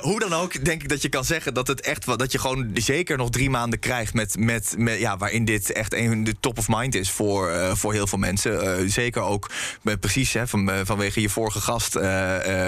hoe 0.00 0.20
dan 0.20 0.32
ook, 0.32 0.64
denk 0.64 0.82
ik 0.82 0.88
dat 0.88 1.02
je 1.02 1.08
kan 1.08 1.24
zeggen 1.24 1.54
dat 1.54 1.66
het 1.66 1.80
echt 1.80 2.18
dat 2.18 2.32
je 2.32 2.38
gewoon 2.38 2.70
zeker 2.74 3.16
nog 3.16 3.30
drie 3.30 3.50
maanden 3.50 3.63
maanden 3.64 3.90
krijgt 3.90 4.14
met, 4.14 4.38
met, 4.38 4.74
met, 4.78 4.98
ja, 4.98 5.16
waarin 5.16 5.44
dit 5.44 5.72
echt 5.72 5.94
een 5.94 6.24
de 6.24 6.34
top 6.40 6.58
of 6.58 6.66
mind 6.68 6.94
is 6.94 7.10
voor, 7.10 7.50
uh, 7.50 7.74
voor 7.74 7.92
heel 7.92 8.06
veel 8.06 8.18
mensen. 8.18 8.80
Uh, 8.82 8.90
zeker 8.90 9.22
ook 9.22 9.50
uh, 9.82 9.94
precies 10.00 10.32
hè, 10.32 10.46
van, 10.46 10.70
vanwege 10.84 11.20
je 11.20 11.28
vorige 11.28 11.60
gast 11.60 11.98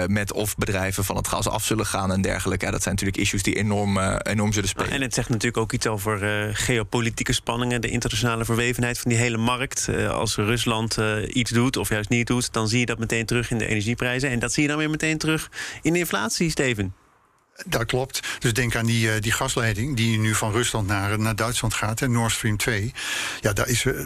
met 0.07 0.33
of 0.33 0.55
bedrijven 0.55 1.03
van 1.03 1.15
het 1.15 1.27
gas 1.27 1.47
af 1.47 1.63
zullen 1.63 1.85
gaan 1.85 2.11
en 2.11 2.21
dergelijke. 2.21 2.65
Ja, 2.65 2.71
dat 2.71 2.83
zijn 2.83 2.93
natuurlijk 2.93 3.21
issues 3.21 3.43
die 3.43 3.55
enorm, 3.55 3.99
enorm 4.17 4.53
zullen 4.53 4.69
spelen. 4.69 4.91
En 4.91 5.01
het 5.01 5.13
zegt 5.13 5.29
natuurlijk 5.29 5.57
ook 5.57 5.71
iets 5.71 5.87
over 5.87 6.19
geopolitieke 6.55 7.33
spanningen, 7.33 7.81
de 7.81 7.89
internationale 7.89 8.45
verwevenheid 8.45 8.99
van 8.99 9.11
die 9.11 9.19
hele 9.19 9.37
markt. 9.37 9.89
als 10.09 10.35
Rusland 10.35 10.97
iets 11.27 11.51
doet 11.51 11.77
of 11.77 11.89
juist 11.89 12.09
niet 12.09 12.27
doet, 12.27 12.53
dan 12.53 12.67
zie 12.67 12.79
je 12.79 12.85
dat 12.85 12.99
meteen 12.99 13.25
terug 13.25 13.51
in 13.51 13.57
de 13.57 13.67
energieprijzen. 13.67 14.29
En 14.29 14.39
dat 14.39 14.53
zie 14.53 14.63
je 14.63 14.69
dan 14.69 14.77
weer 14.77 14.89
meteen 14.89 15.17
terug 15.17 15.51
in 15.81 15.93
de 15.93 15.99
inflatie, 15.99 16.49
Steven. 16.49 17.06
Dat 17.65 17.85
klopt. 17.85 18.19
Dus 18.39 18.53
denk 18.53 18.75
aan 18.75 18.85
die, 18.85 19.07
uh, 19.07 19.13
die 19.19 19.31
gasleiding 19.31 19.95
die 19.95 20.19
nu 20.19 20.35
van 20.35 20.51
Rusland 20.51 20.87
naar, 20.87 21.19
naar 21.19 21.35
Duitsland 21.35 21.73
gaat, 21.73 22.01
en 22.01 22.11
Nord 22.11 22.31
Stream 22.31 22.57
2. 22.57 22.93
Ja, 23.41 23.53
daar 23.53 23.67
is, 23.67 23.83
uh, 23.83 23.99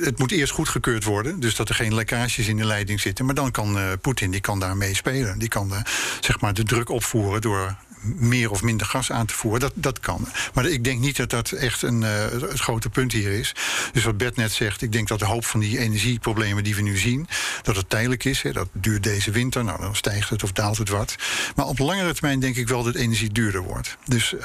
het 0.00 0.18
moet 0.18 0.32
eerst 0.32 0.52
goedgekeurd 0.52 1.04
worden, 1.04 1.40
dus 1.40 1.56
dat 1.56 1.68
er 1.68 1.74
geen 1.74 1.94
lekkages 1.94 2.48
in 2.48 2.56
de 2.56 2.64
leiding 2.64 3.00
zitten. 3.00 3.24
Maar 3.24 3.34
dan 3.34 3.50
kan 3.50 3.76
uh, 3.76 3.84
Poetin 4.00 4.30
die 4.30 4.40
kan 4.40 4.84
spelen. 4.92 5.38
Die 5.38 5.48
kan 5.48 5.72
zeg 6.20 6.40
maar 6.40 6.54
de 6.54 6.64
druk 6.64 6.88
opvoeren 6.88 7.40
door 7.40 7.76
meer 8.00 8.50
of 8.50 8.62
minder 8.62 8.86
gas 8.86 9.12
aan 9.12 9.26
te 9.26 9.34
voeren. 9.34 9.60
Dat, 9.60 9.72
dat 9.74 10.00
kan. 10.00 10.28
Maar 10.54 10.66
ik 10.66 10.84
denk 10.84 11.00
niet 11.00 11.16
dat 11.16 11.30
dat 11.30 11.50
echt 11.50 11.82
een, 11.82 12.02
uh, 12.02 12.24
het 12.30 12.60
grote 12.60 12.88
punt 12.88 13.12
hier 13.12 13.32
is. 13.32 13.54
Dus 13.92 14.04
wat 14.04 14.16
Bert 14.16 14.36
net 14.36 14.52
zegt, 14.52 14.82
ik 14.82 14.92
denk 14.92 15.08
dat 15.08 15.18
de 15.18 15.24
hoop 15.24 15.44
van 15.44 15.60
die 15.60 15.78
energieproblemen 15.78 16.64
die 16.64 16.74
we 16.74 16.82
nu 16.82 16.96
zien, 16.96 17.28
dat 17.62 17.76
het 17.76 17.90
tijdelijk 17.90 18.24
is. 18.24 18.42
Hè, 18.42 18.52
dat 18.52 18.68
duurt 18.72 19.02
deze 19.02 19.30
winter, 19.30 19.64
nou 19.64 19.80
dan 19.80 19.96
stijgt 19.96 20.30
het 20.30 20.42
of 20.42 20.52
daalt 20.52 20.78
het 20.78 20.88
wat. 20.88 21.16
Maar 21.54 21.66
op 21.66 21.78
langere 21.78 22.12
termijn 22.12 22.40
denk 22.40 22.56
ik 22.56 22.68
wel 22.68 22.82
dat 22.82 22.94
energie 22.94 23.32
duurder 23.32 23.62
wordt. 23.62 23.96
Dus 24.04 24.32
uh, 24.32 24.44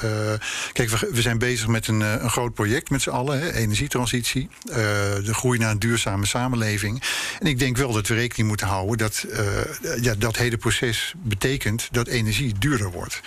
kijk, 0.72 0.90
we, 0.90 1.22
zijn 1.22 1.38
bezig 1.38 1.66
met 1.66 1.88
een, 1.88 2.00
een 2.00 2.30
groot 2.30 2.54
project 2.54 2.90
met 2.90 3.02
z'n 3.02 3.10
allen, 3.10 3.40
hè, 3.40 3.52
energietransitie. 3.52 4.48
De 4.64 5.34
groei 5.34 5.58
naar 5.58 5.70
een 5.70 5.78
duurzame 5.78 6.26
samenleving. 6.26 7.02
En 7.40 7.46
ik 7.46 7.58
denk 7.58 7.76
wel 7.76 7.92
dat 7.92 8.06
we 8.06 8.14
rekening 8.14 8.48
moeten 8.48 8.66
houden 8.66 8.98
dat 8.98 9.26
ja, 10.00 10.14
dat 10.18 10.36
hele 10.36 10.56
proces 10.56 11.14
betekent 11.16 11.88
dat 11.90 12.06
energie 12.06 12.54
duurder 12.58 12.90
wordt. 12.90 13.20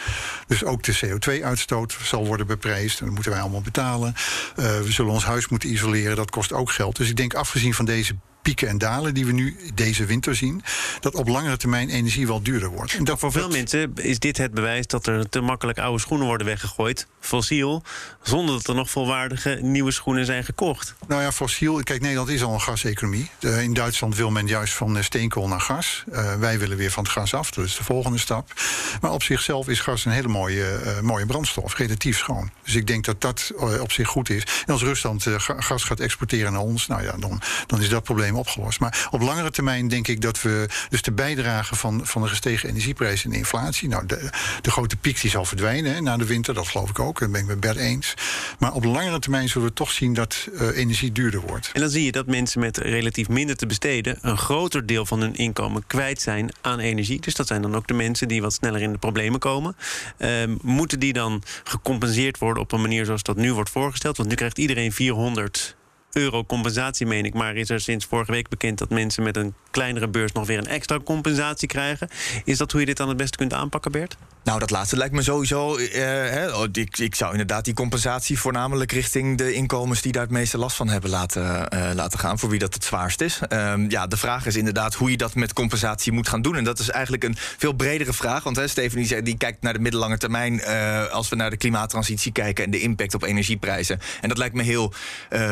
Dus 0.47 0.63
ook 0.63 0.83
de 0.83 0.99
CO2-uitstoot 1.05 1.97
zal 2.03 2.25
worden 2.25 2.47
beprijsd. 2.47 2.99
En 2.99 3.05
dat 3.05 3.13
moeten 3.13 3.31
wij 3.31 3.41
allemaal 3.41 3.61
betalen. 3.61 4.13
Uh, 4.15 4.65
we 4.65 4.91
zullen 4.91 5.11
ons 5.11 5.25
huis 5.25 5.47
moeten 5.47 5.71
isoleren. 5.71 6.15
Dat 6.15 6.31
kost 6.31 6.53
ook 6.53 6.71
geld. 6.71 6.95
Dus 6.95 7.09
ik 7.09 7.15
denk, 7.15 7.33
afgezien 7.33 7.73
van 7.73 7.85
deze 7.85 8.15
pieken 8.49 8.67
en 8.67 8.77
dalen 8.77 9.13
die 9.13 9.25
we 9.25 9.31
nu 9.31 9.57
deze 9.73 10.05
winter 10.05 10.35
zien, 10.35 10.63
dat 10.99 11.15
op 11.15 11.27
langere 11.27 11.57
termijn 11.57 11.89
energie 11.89 12.27
wel 12.27 12.41
duurder 12.41 12.69
wordt. 12.69 12.93
En 12.93 13.03
dat 13.03 13.19
voor 13.19 13.31
veel 13.31 13.49
mensen 13.49 13.91
is 13.95 14.19
dit 14.19 14.37
het 14.37 14.53
bewijs 14.53 14.87
dat 14.87 15.07
er 15.07 15.29
te 15.29 15.41
makkelijk 15.41 15.79
oude 15.79 15.99
schoenen 15.99 16.27
worden 16.27 16.47
weggegooid, 16.47 17.07
fossiel, 17.19 17.83
zonder 18.23 18.55
dat 18.55 18.67
er 18.67 18.75
nog 18.75 18.89
volwaardige 18.89 19.59
nieuwe 19.61 19.91
schoenen 19.91 20.25
zijn 20.25 20.43
gekocht. 20.43 20.95
Nou 21.07 21.21
ja, 21.21 21.31
fossiel, 21.31 21.83
kijk, 21.83 22.01
Nederland 22.01 22.29
is 22.29 22.43
al 22.43 22.53
een 22.53 22.61
gaseconomie. 22.61 23.29
in 23.39 23.73
Duitsland 23.73 24.15
wil 24.15 24.31
men 24.31 24.47
juist 24.47 24.73
van 24.73 24.97
eh, 24.97 25.03
steenkool 25.03 25.47
naar 25.47 25.61
gas. 25.61 26.03
Uh, 26.11 26.35
wij 26.35 26.59
willen 26.59 26.77
weer 26.77 26.91
van 26.91 27.03
het 27.03 27.11
gas 27.11 27.33
af, 27.33 27.51
dat 27.51 27.65
is 27.65 27.77
de 27.77 27.83
volgende 27.83 28.17
stap. 28.17 28.53
Maar 29.01 29.11
op 29.11 29.23
zichzelf 29.23 29.67
is 29.67 29.79
gas 29.79 30.05
een 30.05 30.11
hele 30.11 30.27
mooie, 30.27 30.81
uh, 30.85 30.99
mooie 30.99 31.25
brandstof, 31.25 31.77
relatief 31.77 32.17
schoon. 32.17 32.49
Dus 32.63 32.75
ik 32.75 32.87
denk 32.87 33.05
dat 33.05 33.21
dat 33.21 33.51
op 33.79 33.91
zich 33.91 34.07
goed 34.07 34.29
is. 34.29 34.43
En 34.65 34.73
als 34.73 34.81
Rusland 34.81 35.25
gas 35.37 35.83
gaat 35.83 35.99
exporteren 35.99 36.51
naar 36.51 36.61
ons, 36.61 36.87
nou 36.87 37.03
ja, 37.03 37.17
dan, 37.17 37.41
dan 37.67 37.81
is 37.81 37.89
dat 37.89 38.03
probleem 38.03 38.37
Maar 38.79 39.07
op 39.11 39.21
langere 39.21 39.51
termijn 39.51 39.87
denk 39.87 40.07
ik 40.07 40.21
dat 40.21 40.41
we 40.41 40.69
dus 40.89 41.01
de 41.01 41.11
bijdrage 41.11 41.75
van, 41.75 42.05
van 42.05 42.21
de 42.21 42.27
gestegen 42.27 42.69
energieprijzen 42.69 43.25
en 43.25 43.31
de 43.31 43.37
inflatie. 43.37 43.89
Nou, 43.89 44.05
de, 44.05 44.29
de 44.61 44.71
grote 44.71 44.95
piek 44.95 45.21
die 45.21 45.29
zal 45.29 45.45
verdwijnen 45.45 45.93
hè, 45.93 46.01
na 46.01 46.17
de 46.17 46.25
winter, 46.25 46.53
dat 46.53 46.67
geloof 46.67 46.89
ik 46.89 46.99
ook. 46.99 47.19
Dat 47.19 47.31
ben 47.31 47.41
ik 47.41 47.47
met 47.47 47.59
Bert 47.59 47.77
eens. 47.77 48.13
Maar 48.59 48.73
op 48.73 48.83
langere 48.83 49.19
termijn 49.19 49.49
zullen 49.49 49.67
we 49.67 49.73
toch 49.73 49.91
zien 49.91 50.13
dat 50.13 50.47
uh, 50.51 50.77
energie 50.77 51.11
duurder 51.11 51.41
wordt. 51.41 51.69
En 51.73 51.81
dan 51.81 51.89
zie 51.89 52.03
je 52.03 52.11
dat 52.11 52.25
mensen 52.25 52.59
met 52.59 52.77
relatief 52.77 53.27
minder 53.27 53.55
te 53.55 53.65
besteden 53.65 54.17
een 54.21 54.37
groter 54.37 54.85
deel 54.85 55.05
van 55.05 55.21
hun 55.21 55.35
inkomen 55.35 55.87
kwijt 55.87 56.21
zijn 56.21 56.51
aan 56.61 56.79
energie. 56.79 57.21
Dus 57.21 57.35
dat 57.35 57.47
zijn 57.47 57.61
dan 57.61 57.75
ook 57.75 57.87
de 57.87 57.93
mensen 57.93 58.27
die 58.27 58.41
wat 58.41 58.53
sneller 58.53 58.81
in 58.81 58.91
de 58.91 58.97
problemen 58.97 59.39
komen. 59.39 59.75
Uh, 60.17 60.29
moeten 60.61 60.99
die 60.99 61.13
dan 61.13 61.43
gecompenseerd 61.63 62.37
worden 62.37 62.63
op 62.63 62.71
een 62.71 62.81
manier 62.81 63.05
zoals 63.05 63.23
dat 63.23 63.35
nu 63.35 63.53
wordt 63.53 63.69
voorgesteld? 63.69 64.17
Want 64.17 64.29
nu 64.29 64.35
krijgt 64.35 64.57
iedereen 64.57 64.91
400 64.91 65.77
euro 66.13 66.43
compensatie, 66.45 67.05
meen 67.05 67.25
ik. 67.25 67.33
Maar 67.33 67.55
is 67.55 67.69
er 67.69 67.79
sinds 67.79 68.05
vorige 68.05 68.31
week 68.31 68.49
bekend 68.49 68.77
dat 68.77 68.89
mensen 68.89 69.23
met 69.23 69.37
een 69.37 69.53
kleinere 69.71 70.07
beurs 70.07 70.31
nog 70.31 70.47
weer 70.47 70.57
een 70.57 70.67
extra 70.67 70.99
compensatie 71.03 71.67
krijgen. 71.67 72.09
Is 72.43 72.57
dat 72.57 72.71
hoe 72.71 72.79
je 72.79 72.85
dit 72.85 72.97
dan 72.97 73.07
het 73.07 73.17
beste 73.17 73.37
kunt 73.37 73.53
aanpakken, 73.53 73.91
Bert? 73.91 74.17
Nou, 74.43 74.59
dat 74.59 74.69
laatste 74.69 74.97
lijkt 74.97 75.13
me 75.13 75.21
sowieso. 75.21 75.77
Uh, 75.77 75.89
hè, 75.93 76.53
oh, 76.53 76.65
ik, 76.71 76.97
ik, 76.97 77.15
zou 77.15 77.31
inderdaad 77.31 77.65
die 77.65 77.73
compensatie 77.73 78.39
voornamelijk 78.39 78.91
richting 78.91 79.37
de 79.37 79.53
inkomens 79.53 80.01
die 80.01 80.11
daar 80.11 80.21
het 80.21 80.31
meeste 80.31 80.57
last 80.57 80.75
van 80.75 80.89
hebben 80.89 81.09
laten, 81.09 81.67
uh, 81.73 81.89
laten 81.93 82.19
gaan. 82.19 82.39
Voor 82.39 82.49
wie 82.49 82.59
dat 82.59 82.73
het 82.73 82.83
zwaarst 82.83 83.21
is. 83.21 83.39
Um, 83.49 83.89
ja, 83.89 84.07
de 84.07 84.17
vraag 84.17 84.45
is 84.45 84.55
inderdaad 84.55 84.93
hoe 84.93 85.11
je 85.11 85.17
dat 85.17 85.35
met 85.35 85.53
compensatie 85.53 86.11
moet 86.11 86.27
gaan 86.27 86.41
doen. 86.41 86.55
En 86.55 86.63
dat 86.63 86.79
is 86.79 86.89
eigenlijk 86.89 87.23
een 87.23 87.35
veel 87.37 87.73
bredere 87.73 88.13
vraag. 88.13 88.43
Want 88.43 88.61
Steven 88.65 89.01
die, 89.03 89.21
die 89.21 89.37
kijkt 89.37 89.61
naar 89.61 89.73
de 89.73 89.79
middellange 89.79 90.17
termijn. 90.17 90.53
Uh, 90.53 91.07
als 91.07 91.29
we 91.29 91.35
naar 91.35 91.49
de 91.49 91.57
klimaattransitie 91.57 92.31
kijken 92.31 92.63
en 92.65 92.71
de 92.71 92.79
impact 92.79 93.13
op 93.13 93.23
energieprijzen. 93.23 93.99
En 94.21 94.29
dat 94.29 94.37
lijkt 94.37 94.55
me 94.55 94.63
heel 94.63 94.93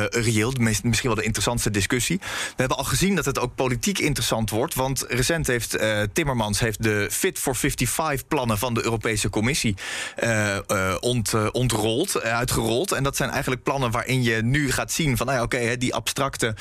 reëel. 0.09 0.53
Misschien 0.59 0.89
wel 1.01 1.15
de 1.15 1.23
interessantste 1.23 1.71
discussie. 1.71 2.17
We 2.19 2.53
hebben 2.55 2.77
al 2.77 2.83
gezien 2.83 3.15
dat 3.15 3.25
het 3.25 3.39
ook 3.39 3.55
politiek 3.55 3.99
interessant 3.99 4.49
wordt. 4.49 4.75
Want 4.75 5.05
recent 5.07 5.47
heeft 5.47 5.77
Timmermans 6.13 6.59
heeft 6.59 6.83
de 6.83 7.07
Fit 7.11 7.39
for 7.39 7.55
55 7.55 8.27
plannen 8.27 8.57
van 8.57 8.76
de 8.77 8.83
Europese 8.83 9.29
Commissie 9.29 9.75
uh, 10.23 10.55
uh, 10.67 10.95
ont, 10.99 11.51
ontrold, 11.51 12.21
uitgerold. 12.21 12.91
En 12.91 13.03
dat 13.03 13.15
zijn 13.15 13.29
eigenlijk 13.29 13.63
plannen 13.63 13.91
waarin 13.91 14.23
je 14.23 14.41
nu 14.43 14.71
gaat 14.71 14.91
zien 14.91 15.17
van, 15.17 15.25
nou 15.25 15.37
ja, 15.37 15.43
oké, 15.43 15.55
okay, 15.55 15.77
die 15.77 15.93
abstracte 15.93 16.55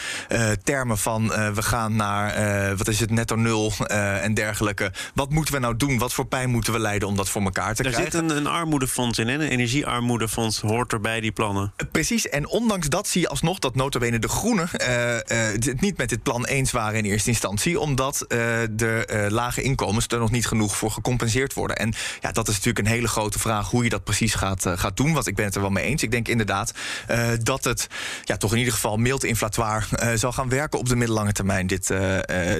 termen 0.62 0.98
van 0.98 1.28
we 1.54 1.62
gaan 1.62 1.96
naar, 1.96 2.76
wat 2.76 2.88
is 2.88 3.00
het, 3.00 3.10
netto 3.10 3.36
nul 3.36 3.72
en 3.86 4.34
dergelijke. 4.34 4.92
Wat 5.14 5.30
moeten 5.30 5.54
we 5.54 5.60
nou 5.60 5.76
doen? 5.76 5.98
Wat 5.98 6.12
voor 6.12 6.26
pijn 6.26 6.50
moeten 6.50 6.72
we 6.72 6.78
leiden 6.78 7.08
om 7.08 7.16
dat 7.16 7.28
voor 7.28 7.42
elkaar 7.42 7.74
te 7.74 7.82
krijgen? 7.82 8.04
Er 8.04 8.12
zit 8.12 8.20
een, 8.20 8.36
een, 8.36 8.46
armoedefonds 8.46 9.18
in, 9.18 9.28
hè? 9.28 9.34
een 9.34 9.40
energiearmoedefonds 9.40 10.60
hoort 10.60 10.92
erbij, 10.92 11.20
die 11.20 11.32
plannen. 11.32 11.72
Precies, 11.92 12.28
en 12.28 12.48
ondanks 12.48 12.88
dat 12.88 13.08
zie 13.08 13.20
je 13.20 13.28
alsnog 13.28 13.58
dat 13.58 13.74
notabene 13.74 14.18
de 14.18 14.28
Groenen 14.28 14.68
het 14.72 15.80
niet 15.80 15.96
met 15.96 16.08
dit 16.08 16.22
plan 16.22 16.44
eens 16.44 16.70
waren 16.72 16.98
in 16.98 17.04
eerste 17.04 17.30
instantie, 17.30 17.80
omdat 17.80 18.24
de 18.70 19.26
lage 19.28 19.62
inkomens 19.62 20.06
er 20.08 20.18
nog 20.18 20.30
niet 20.30 20.46
genoeg 20.46 20.76
voor 20.76 20.90
gecompenseerd 20.90 21.54
worden. 21.54 21.76
En 21.76 21.94
ja, 22.20 22.32
dat 22.32 22.48
is 22.48 22.54
natuurlijk 22.54 22.86
een 22.86 22.92
hele 22.92 23.08
grote 23.08 23.38
vraag 23.38 23.70
hoe 23.70 23.84
je 23.84 23.90
dat 23.90 24.04
precies 24.04 24.34
gaat, 24.34 24.66
uh, 24.66 24.72
gaat 24.76 24.96
doen. 24.96 25.12
Want 25.12 25.26
ik 25.26 25.34
ben 25.34 25.44
het 25.44 25.54
er 25.54 25.60
wel 25.60 25.70
mee 25.70 25.84
eens. 25.84 26.02
Ik 26.02 26.10
denk 26.10 26.28
inderdaad 26.28 26.74
uh, 27.10 27.28
dat 27.42 27.64
het 27.64 27.86
ja, 28.24 28.36
toch 28.36 28.52
in 28.52 28.58
ieder 28.58 28.72
geval 28.72 28.96
mild 28.96 29.24
inflatoire 29.24 29.86
uh, 30.02 30.08
zal 30.14 30.32
gaan 30.32 30.48
werken 30.48 30.78
op 30.78 30.88
de 30.88 30.96
middellange 30.96 31.32
termijn. 31.32 31.66
Dit, 31.66 31.92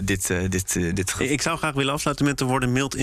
dit, 0.04 0.26
dit, 0.26 0.72
dit 0.96 1.14
Ik 1.18 1.42
zou 1.42 1.58
graag 1.58 1.74
willen 1.74 1.92
afsluiten 1.92 2.26
met 2.26 2.38
de 2.38 2.44
woorden 2.44 2.72
mild 2.72 2.96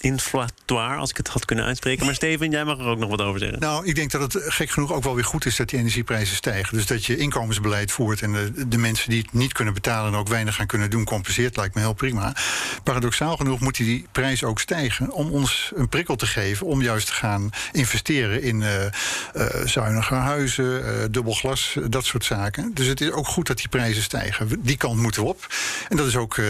inflatoire, 0.00 0.96
als 0.96 1.10
ik 1.10 1.16
het 1.16 1.28
had 1.28 1.44
kunnen 1.44 1.64
uitspreken. 1.64 2.06
Maar 2.06 2.14
Steven, 2.14 2.50
jij 2.50 2.64
mag 2.64 2.78
er 2.78 2.86
ook 2.86 2.98
nog 2.98 3.10
wat 3.10 3.20
over 3.20 3.40
zeggen. 3.40 3.60
Nou, 3.60 3.86
ik 3.86 3.94
denk 3.94 4.10
dat 4.10 4.32
het 4.32 4.42
gek 4.46 4.70
genoeg 4.70 4.92
ook 4.92 5.02
wel 5.02 5.14
weer 5.14 5.24
goed 5.24 5.46
is 5.46 5.56
dat 5.56 5.68
die 5.68 5.78
energieprijzen 5.78 6.36
stijgen. 6.36 6.76
Dus 6.76 6.86
dat 6.86 7.04
je 7.04 7.16
inkomensbeleid 7.16 7.92
voert 7.92 8.22
en 8.22 8.32
de, 8.32 8.68
de 8.68 8.78
mensen 8.78 9.10
die 9.10 9.22
het 9.22 9.32
niet 9.32 9.52
kunnen 9.52 9.74
betalen 9.74 10.12
en 10.12 10.18
ook 10.18 10.28
weinig 10.28 10.54
gaan 10.54 10.66
kunnen 10.66 10.90
doen, 10.90 11.04
compenseert, 11.04 11.56
lijkt 11.56 11.74
me 11.74 11.80
heel 11.80 11.92
prima. 11.92 12.34
Paradoxaal 12.82 13.36
genoeg 13.36 13.60
moet 13.60 13.76
die 13.76 14.06
prijs 14.12 14.44
ook 14.44 14.60
stijgen 14.60 15.10
om 15.10 15.30
ons 15.30 15.71
een 15.74 15.88
prikkel 15.88 16.16
te 16.16 16.26
geven 16.26 16.66
om 16.66 16.82
juist 16.82 17.06
te 17.06 17.12
gaan 17.12 17.50
investeren 17.72 18.42
in 18.42 18.60
uh, 18.60 18.84
uh, 18.84 19.46
zuiniger 19.64 20.16
huizen, 20.16 20.84
uh, 20.84 21.04
dubbel 21.10 21.32
glas, 21.32 21.76
dat 21.88 22.04
soort 22.04 22.24
zaken. 22.24 22.70
Dus 22.74 22.86
het 22.86 23.00
is 23.00 23.10
ook 23.10 23.26
goed 23.26 23.46
dat 23.46 23.56
die 23.56 23.68
prijzen 23.68 24.02
stijgen. 24.02 24.62
Die 24.62 24.76
kant 24.76 25.00
moeten 25.00 25.22
we 25.22 25.28
op. 25.28 25.46
En 25.88 25.96
dat 25.96 26.06
is 26.06 26.16
ook 26.16 26.40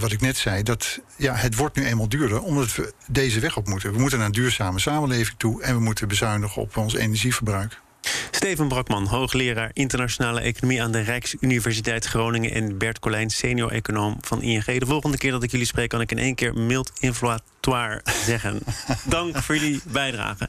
wat 0.00 0.12
ik 0.12 0.20
net 0.20 0.36
zei, 0.36 0.62
dat 0.62 1.00
ja, 1.16 1.34
het 1.34 1.56
wordt 1.56 1.76
nu 1.76 1.84
eenmaal 1.84 2.08
duurder 2.08 2.42
omdat 2.42 2.74
we 2.74 2.92
deze 3.06 3.40
weg 3.40 3.56
op 3.56 3.68
moeten. 3.68 3.92
We 3.92 3.98
moeten 3.98 4.18
naar 4.18 4.26
een 4.26 4.32
duurzame 4.32 4.78
samenleving 4.78 5.38
toe 5.38 5.62
en 5.62 5.74
we 5.74 5.80
moeten 5.80 6.08
bezuinigen 6.08 6.62
op 6.62 6.76
ons 6.76 6.94
energieverbruik. 6.94 7.80
Steven 8.36 8.68
Brakman, 8.68 9.06
hoogleraar 9.06 9.70
internationale 9.72 10.40
economie 10.40 10.82
aan 10.82 10.92
de 10.92 11.00
Rijksuniversiteit 11.00 12.04
Groningen. 12.04 12.50
En 12.50 12.78
Bert 12.78 12.98
Colijn, 12.98 13.30
senior 13.30 13.70
econoom 13.72 14.16
van 14.20 14.42
ING. 14.42 14.64
De 14.64 14.86
volgende 14.86 15.16
keer 15.16 15.30
dat 15.30 15.42
ik 15.42 15.50
jullie 15.50 15.66
spreek, 15.66 15.88
kan 15.88 16.00
ik 16.00 16.10
in 16.10 16.18
één 16.18 16.34
keer 16.34 16.54
mild 16.54 16.92
inflatoire 16.98 18.00
zeggen. 18.04 18.60
Dank 19.04 19.36
voor 19.36 19.56
jullie 19.56 19.80
bijdrage. 19.92 20.48